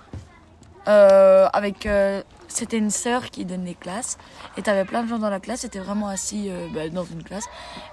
euh, 0.87 1.47
avec. 1.53 1.85
euh, 1.85 2.21
c'était 2.51 2.77
une 2.79 2.89
sœur 2.89 3.29
qui 3.29 3.45
donnait 3.45 3.67
les 3.69 3.73
classes 3.75 4.17
et 4.57 4.63
t'avais 4.63 4.83
plein 4.83 5.03
de 5.03 5.07
gens 5.09 5.19
dans 5.19 5.29
la 5.29 5.39
classe. 5.39 5.59
C'était 5.61 5.77
vraiment 5.79 6.07
assis 6.07 6.47
euh, 6.49 6.65
bah, 6.73 6.89
dans 6.89 7.05
une 7.05 7.21
classe 7.23 7.45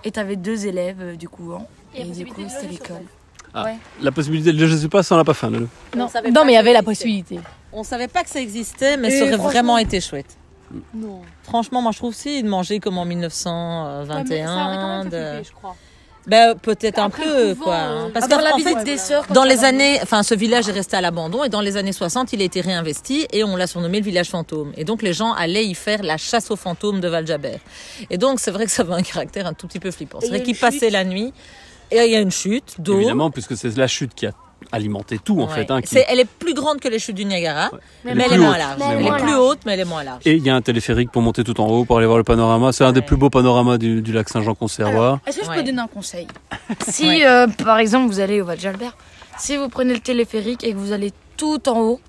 et 0.03 0.11
t'avais 0.11 0.37
deux 0.37 0.67
élèves 0.67 0.97
euh, 1.03 1.15
du 1.17 1.29
courant 1.29 1.69
Et 1.95 2.01
et, 2.01 2.05
du 2.05 2.25
coup 2.25 2.41
c'était 2.49 2.69
l'école. 2.69 3.03
Ah, 3.53 3.65
Ouais. 3.65 3.77
La 4.03 4.13
possibilité 4.13 4.53
de 4.53 4.67
je 4.67 4.77
sais 4.77 4.89
pas, 4.89 5.03
ça 5.03 5.15
on 5.15 5.19
l'a 5.19 5.25
pas 5.25 5.35
fait. 5.35 5.49
Lolo. 5.51 5.69
Non, 5.95 6.07
non 6.07 6.09
pas 6.33 6.45
mais 6.45 6.53
il 6.53 6.55
y 6.55 6.59
avait 6.59 6.73
la 6.73 6.83
possibilité. 6.83 7.39
On 7.73 7.83
savait 7.85 8.09
pas 8.09 8.23
que 8.25 8.31
ça 8.31 8.41
existait 8.41 8.97
mais 8.97 9.09
Et 9.09 9.19
ça 9.19 9.25
aurait 9.25 9.33
franchement- 9.35 9.51
vraiment 9.51 9.79
été 9.79 10.01
chouette. 10.01 10.37
Non. 10.95 11.23
Franchement, 11.43 11.81
moi 11.83 11.93
je 11.93 11.99
trouve 11.99 12.15
si 12.15 12.43
de 12.43 12.49
manger 12.49 12.81
comme 12.81 12.99
en 12.99 13.05
Ouais, 13.07 13.15
mais 13.15 13.29
ça 13.31 13.51
aurait 13.51 14.25
1921. 14.25 14.47
quand 14.47 14.89
même 14.89 15.11
fait 15.11 15.17
de- 15.19 15.25
flipper, 15.35 15.45
je 15.49 15.53
crois. 15.53 15.77
Ben, 16.27 16.57
peut-être 16.61 16.99
un 16.99 17.09
peu, 17.09 17.55
couvent, 17.55 17.65
quoi. 17.67 17.75
euh, 17.77 18.09
Parce 18.13 18.25
Avoir 18.25 18.41
qu'en 18.41 18.45
la 18.49 18.55
en 18.55 18.57
visite 18.57 18.79
fait, 18.79 18.85
des 18.85 18.97
sœurs. 18.99 19.25
dans 19.31 19.45
les 19.45 19.63
a- 19.65 19.69
années, 19.69 20.01
enfin, 20.03 20.25
ce 20.25 20.35
village 20.35 20.69
est 20.69 20.73
resté 20.73 20.97
à 20.97 21.01
l'abandon 21.01 21.45
et 21.45 21.49
dans 21.49 21.61
les 21.61 21.77
années 21.77 21.93
60, 21.93 22.33
il 22.33 22.41
a 22.43 22.45
été 22.45 22.61
réinvesti 22.61 23.29
et 23.33 23.45
on 23.45 23.55
l'a 23.55 23.69
surnommé 23.69 24.01
le 24.01 24.05
village 24.05 24.29
fantôme. 24.31 24.73
Et 24.77 24.83
donc, 24.83 25.03
les 25.03 25.13
gens 25.13 25.33
allaient 25.35 25.65
y 25.65 25.75
faire 25.75 26.03
la 26.03 26.17
chasse 26.17 26.51
aux 26.51 26.57
fantômes 26.57 26.99
de 26.99 27.07
Val-Jaber. 27.07 27.59
Et 28.11 28.19
donc, 28.19 28.41
c'est 28.41 28.51
vrai 28.51 28.65
que 28.65 28.73
ça 28.73 28.83
avait 28.83 28.95
un 28.95 29.03
caractère 29.03 29.47
un 29.47 29.53
tout 29.55 29.69
petit 29.69 29.79
peu 29.79 29.93
flippant. 29.93 30.19
C'est 30.21 30.27
vrai 30.31 30.43
qu'ils 30.43 30.57
passaient 30.59 30.91
la 30.91 31.05
nuit 31.05 31.33
et 31.93 32.05
il 32.07 32.11
y 32.11 32.17
a 32.17 32.21
une 32.21 32.33
chute 32.33 32.75
d'eau. 32.81 32.97
Évidemment, 32.97 33.31
puisque 33.31 33.57
c'est 33.57 33.77
la 33.77 33.87
chute 33.87 34.13
qui 34.13 34.27
a 34.27 34.33
alimenté 34.73 35.19
tout, 35.19 35.41
en 35.41 35.47
Ouais. 35.47 35.55
fait. 35.55 35.71
hein, 35.71 35.81
qui- 35.81 35.97
elle 36.09 36.19
est 36.21 36.25
plus 36.29 36.55
grande 36.55 36.81
que 36.81 36.89
les 36.89 36.99
chutes 36.99 37.15
du 37.17 37.25
Niagara, 37.25 37.71
mais 38.05 38.13
elle 38.13 38.33
est 38.33 38.39
moins 38.39 38.59
large. 38.59 38.81
Elle 38.91 39.07
est 39.07 39.23
plus 39.23 39.35
haute, 39.35 39.59
mais 39.65 39.75
elle 39.75 39.81
est 39.81 39.85
moins 39.85 40.03
large. 40.05 40.23
Et 40.25 40.33
il 40.35 40.43
y 40.45 40.51
a 40.51 40.55
un 40.57 40.63
téléphérique 40.63 41.11
pour 41.13 41.23
monter 41.23 41.45
tout 41.45 41.61
en 41.61 41.67
haut, 41.69 41.85
pour 41.85 41.99
aller 41.99 42.07
voir 42.07 42.19
le 42.19 42.25
panorama. 42.25 42.73
C'est 42.73 42.85
un 42.85 42.93
des 42.93 43.03
plus 43.03 43.17
beaux 43.17 43.31
panoramas 43.31 43.79
du, 43.79 44.03
du 44.03 44.13
lac 44.13 44.29
Saint-Jean 44.29 44.55
qu'on 44.55 44.69
sait 44.69 44.83
avoir. 44.83 45.21
Est-ce 45.27 45.39
que 45.39 45.45
je 45.45 45.51
Ouais. 45.51 45.57
peux 45.57 45.63
donner 45.63 45.81
un 45.81 45.87
conseil 45.87 46.27
Si, 46.89 47.07
Ouais. 47.07 47.27
euh, 47.27 47.47
par 47.47 47.79
exemple, 47.79 48.09
vous 48.09 48.21
allez 48.21 48.41
au 48.41 48.45
Val 48.45 48.59
d'Albert, 48.59 48.97
si 49.39 49.57
vous 49.57 49.69
prenez 49.69 49.95
le 49.95 50.01
téléphérique 50.01 50.65
et 50.65 50.73
que 50.73 50.77
vous 50.79 50.93
allez 50.93 51.13
tout 51.37 51.69
en 51.69 51.79
haut, 51.81 52.01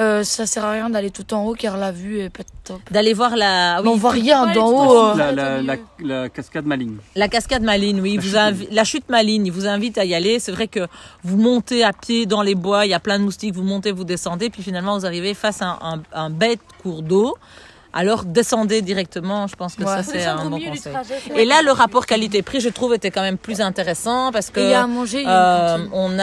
euh, 0.00 0.22
ça 0.24 0.46
sert 0.46 0.64
à 0.64 0.70
rien 0.72 0.90
d'aller 0.90 1.10
tout 1.10 1.32
en 1.34 1.44
haut 1.44 1.54
car 1.54 1.76
la 1.76 1.90
vue 1.92 2.20
est 2.20 2.30
pas 2.30 2.42
top. 2.64 2.80
D'aller 2.90 3.14
voir 3.14 3.36
la, 3.36 3.80
Mais 3.82 3.88
on 3.88 3.96
voit 3.96 4.10
rien 4.12 4.46
d'en 4.52 4.68
haut. 4.70 5.06
euh. 5.10 5.14
la- 5.16 5.32
la- 5.32 5.62
la- 5.62 5.76
la 6.00 6.28
cascade 6.28 6.66
maligne. 6.66 6.96
La 7.16 7.28
cascade 7.28 7.62
Maline, 7.62 8.00
oui. 8.00 8.16
La 8.16 8.20
vous 8.20 8.28
chute 8.28 8.36
invi- 8.36 8.68
la 8.74 8.84
chute 8.84 9.08
Maline, 9.08 9.46
il 9.46 9.52
vous 9.52 9.66
invite 9.66 9.98
à 9.98 10.04
y 10.04 10.14
aller. 10.14 10.38
C'est 10.38 10.52
vrai 10.52 10.68
que 10.68 10.86
vous 11.24 11.36
montez 11.36 11.82
à 11.84 11.92
pied 11.92 12.26
dans 12.26 12.42
les 12.42 12.54
bois, 12.54 12.86
il 12.86 12.90
y 12.90 12.94
a 12.94 13.00
plein 13.00 13.18
de 13.18 13.24
moustiques, 13.24 13.54
vous 13.54 13.62
montez, 13.62 13.90
vous 13.92 14.04
descendez, 14.04 14.50
puis 14.50 14.62
finalement 14.62 14.98
vous 14.98 15.06
arrivez 15.06 15.34
face 15.34 15.62
à 15.62 15.78
un, 15.82 15.94
un- 15.94 16.02
un 16.12 16.30
bête 16.30 16.60
cours 16.82 17.02
d'eau. 17.02 17.36
Alors 17.92 18.24
descendez 18.24 18.82
directement, 18.82 19.46
je 19.46 19.56
pense 19.56 19.74
que 19.74 19.82
Ouais. 19.82 19.86
ça 19.88 20.02
c'est 20.02 20.24
un 20.24 20.44
bon 20.50 20.58
conseil. 20.60 20.92
trajet. 20.92 21.14
Et 21.36 21.44
là, 21.44 21.62
le 21.62 21.72
rapport 21.72 22.04
qualité-prix, 22.06 22.60
je 22.60 22.68
trouve, 22.68 22.92
était 22.94 23.10
quand 23.10 23.22
même 23.22 23.38
plus 23.38 23.60
intéressant 23.60 24.30
parce 24.30 24.50
que 24.50 24.60
il 24.60 24.70
y 24.70 24.74
a 24.74 24.82
à 24.82 24.86
manger, 24.86 25.24
euh, 25.26 25.76
cantine. 25.76 25.90
on 25.92 26.18
a, 26.18 26.22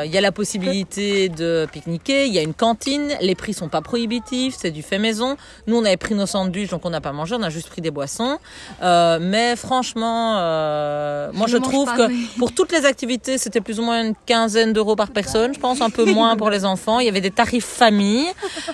euh, 0.00 0.02
il 0.04 0.10
y 0.12 0.18
a 0.18 0.20
la 0.20 0.32
possibilité 0.32 1.28
de 1.28 1.66
pique-niquer, 1.72 2.26
il 2.26 2.32
y 2.34 2.38
a 2.38 2.42
une 2.42 2.54
cantine, 2.54 3.12
les 3.20 3.34
prix 3.34 3.54
sont 3.54 3.68
pas 3.68 3.82
prohibitifs, 3.82 4.56
c'est 4.58 4.70
du 4.70 4.82
fait 4.82 4.98
maison. 4.98 5.36
Nous, 5.66 5.76
on 5.76 5.84
avait 5.84 5.96
pris 5.96 6.14
nos 6.14 6.26
sandwichs, 6.26 6.70
donc 6.70 6.84
on 6.84 6.90
n'a 6.90 7.00
pas 7.00 7.12
mangé, 7.12 7.36
on 7.38 7.42
a 7.42 7.50
juste 7.50 7.68
pris 7.68 7.80
des 7.80 7.90
boissons. 7.92 8.38
Euh, 8.82 9.18
mais 9.20 9.54
franchement, 9.56 10.36
euh, 10.38 11.30
moi 11.32 11.46
Je 11.48 11.56
trouve 11.58 11.86
pas, 11.86 11.96
que 11.96 12.02
mais- 12.08 12.14
pour 12.38 12.52
toutes 12.52 12.72
les 12.72 12.84
activités, 12.84 13.38
c'était 13.38 13.60
plus 13.60 13.78
ou 13.78 13.82
moins 13.84 14.02
une 14.02 14.14
quinzaine 14.26 14.72
d'euros 14.72 14.96
par 14.96 15.10
personne, 15.10 15.54
je 15.54 15.60
pense, 15.60 15.80
un 15.80 15.90
peu 15.90 16.04
moins 16.04 16.36
pour 16.36 16.50
les 16.50 16.64
enfants. 16.64 16.98
Il 17.00 17.06
y 17.06 17.08
avait 17.08 17.20
des 17.20 17.30
tarifs 17.30 17.64
famille 17.64 18.26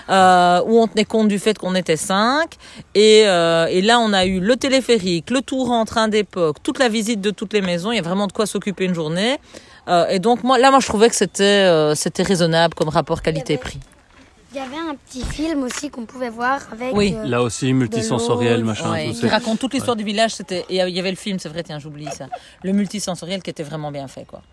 euh, 0.09 0.61
où 0.65 0.79
on 0.81 0.87
tenait 0.87 1.05
compte 1.05 1.27
du 1.27 1.39
fait 1.39 1.57
qu'on 1.57 1.75
était 1.75 1.97
Et, 2.95 3.23
euh, 3.25 3.67
et 3.67 3.81
là, 3.81 3.99
on 3.99 4.13
a 4.13 4.25
eu 4.25 4.39
le 4.39 4.55
téléphérique, 4.55 5.29
le 5.29 5.41
tour 5.41 5.71
en 5.71 5.85
train 5.85 6.07
d'époque, 6.07 6.57
toute 6.63 6.79
la 6.79 6.89
visite 6.89 7.21
de 7.21 7.31
toutes 7.31 7.53
les 7.53 7.61
maisons. 7.61 7.91
Il 7.91 7.95
y 7.95 7.99
a 7.99 8.03
vraiment 8.03 8.27
de 8.27 8.33
quoi 8.33 8.45
s'occuper 8.45 8.85
une 8.85 8.95
journée. 8.95 9.37
Euh, 9.87 10.07
et 10.07 10.19
donc, 10.19 10.43
moi, 10.43 10.57
là, 10.57 10.71
moi, 10.71 10.79
je 10.79 10.87
trouvais 10.87 11.09
que 11.09 11.15
c'était 11.15 11.43
euh, 11.43 11.95
c'était 11.95 12.23
raisonnable 12.23 12.73
comme 12.73 12.89
rapport 12.89 13.21
qualité-prix. 13.21 13.79
Il 14.53 14.57
y 14.57 14.59
avait 14.59 14.77
un 14.77 14.93
petit 14.93 15.23
film 15.25 15.63
aussi 15.63 15.89
qu'on 15.89 16.05
pouvait 16.05 16.29
voir 16.29 16.59
avec. 16.71 16.95
Oui. 16.95 17.15
euh, 17.17 17.25
Là 17.25 17.41
aussi, 17.41 17.73
multisensoriel, 17.73 18.63
machin, 18.63 18.91
Ouais, 18.91 19.11
tout 19.11 19.19
qui 19.21 19.27
raconte 19.27 19.57
toute 19.57 19.73
l'histoire 19.73 19.95
du 19.95 20.03
village. 20.03 20.35
C'était 20.35 20.63
et 20.69 20.77
il 20.77 20.89
y 20.95 20.99
avait 20.99 21.09
le 21.09 21.17
film, 21.17 21.39
c'est 21.39 21.49
vrai. 21.49 21.63
Tiens, 21.63 21.79
j'oublie 21.79 22.05
ça. 22.11 22.27
Le 22.63 22.71
multisensoriel 22.71 23.41
qui 23.41 23.49
était 23.49 23.63
vraiment 23.63 23.91
bien 23.91 24.07
fait, 24.07 24.25
quoi. 24.25 24.43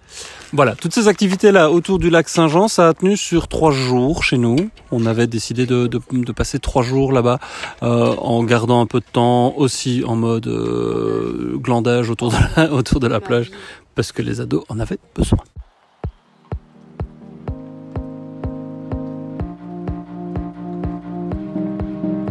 Voilà, 0.55 0.75
toutes 0.75 0.95
ces 0.95 1.07
activités-là 1.07 1.71
autour 1.71 1.99
du 1.99 2.09
lac 2.09 2.31
Saint-Jean, 2.31 2.69
ça 2.69 2.89
a 2.89 2.95
tenu 2.95 3.17
sur 3.19 3.47
trois 3.47 3.73
jours 3.73 4.25
chez 4.25 4.39
nous. 4.39 4.71
On 4.91 5.05
avait 5.05 5.27
décidé 5.27 5.67
de, 5.67 5.87
de, 5.87 6.01
de 6.11 6.33
passer 6.33 6.59
trois 6.61 6.83
jours 6.83 7.13
là-bas 7.13 7.39
euh, 7.83 8.15
en 8.17 8.43
gardant 8.45 8.81
un 8.81 8.87
peu 8.87 9.01
de 9.01 9.05
temps 9.13 9.55
aussi 9.59 10.03
en 10.07 10.17
mode 10.17 10.47
euh, 10.47 11.57
glandage 11.59 12.09
autour 12.09 12.31
de 12.31 12.37
la, 12.57 12.73
autour 12.73 13.01
de 13.01 13.07
la 13.07 13.21
plage 13.21 13.51
parce 13.95 14.13
que 14.13 14.23
les 14.23 14.41
ados 14.41 14.65
en 14.71 14.81
avaient 14.81 14.99
besoin. 15.15 15.41